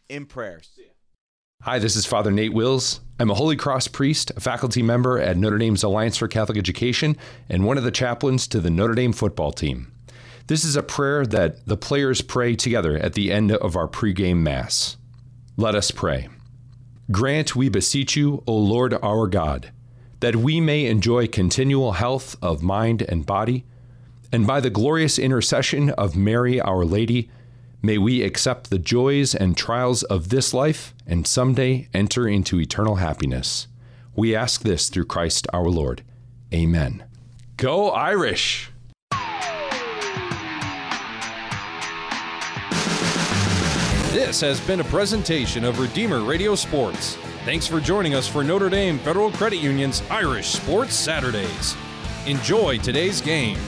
[0.09, 0.69] in prayers.
[1.65, 2.99] Hi, this is Father Nate Wills.
[3.19, 7.17] I'm a Holy Cross priest, a faculty member at Notre Dame's Alliance for Catholic Education,
[7.49, 9.91] and one of the chaplains to the Notre Dame football team.
[10.45, 14.43] This is a prayer that the players pray together at the end of our pregame
[14.43, 14.97] Mass.
[15.57, 16.29] Let us pray.
[17.09, 19.71] Grant, we beseech you, O Lord our God,
[20.19, 23.65] that we may enjoy continual health of mind and body,
[24.31, 27.31] and by the glorious intercession of Mary our Lady,
[27.85, 32.95] may we accept the joys and trials of this life and someday enter into eternal
[32.95, 33.67] happiness.
[34.15, 36.01] We ask this through Christ our Lord.
[36.53, 37.05] Amen.
[37.57, 38.71] Go Irish!
[44.11, 47.15] This has been a presentation of Redeemer Radio Sports.
[47.43, 51.75] Thanks for joining us for Notre Dame Federal Credit Union's Irish Sports Saturdays.
[52.25, 53.59] Enjoy today's game.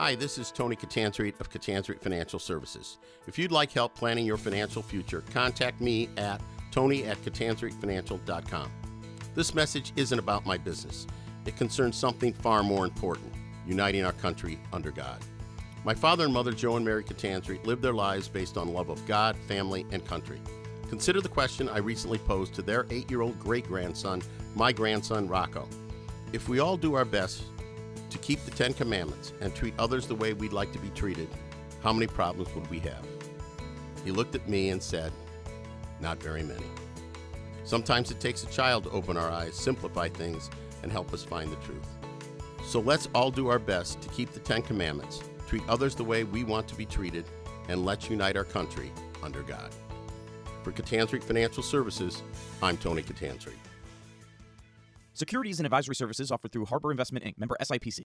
[0.00, 2.96] Hi, this is Tony Catanzarite of Catanzarite Financial Services.
[3.26, 6.40] If you'd like help planning your financial future, contact me at
[6.70, 8.72] tony at catanzaritefinancial.com.
[9.34, 11.06] This message isn't about my business.
[11.44, 13.30] It concerns something far more important
[13.66, 15.18] uniting our country under God.
[15.84, 19.06] My father and mother, Joe and Mary Catanzarite, lived their lives based on love of
[19.06, 20.40] God, family, and country.
[20.88, 24.22] Consider the question I recently posed to their eight year old great grandson,
[24.54, 25.68] my grandson Rocco.
[26.32, 27.42] If we all do our best
[28.10, 31.28] to keep the Ten Commandments and treat others the way we'd like to be treated,
[31.82, 33.06] how many problems would we have?
[34.04, 35.12] He looked at me and said,
[36.00, 36.66] Not very many.
[37.64, 40.50] Sometimes it takes a child to open our eyes, simplify things,
[40.82, 41.86] and help us find the truth.
[42.64, 46.24] So let's all do our best to keep the Ten Commandments, treat others the way
[46.24, 47.24] we want to be treated,
[47.68, 48.90] and let's unite our country
[49.22, 49.70] under God.
[50.62, 52.22] For Catanzarite Financial Services,
[52.62, 53.59] I'm Tony Catanzarite.
[55.12, 58.02] Securities and advisory services offered through Harbor Investment Inc., member SIPC.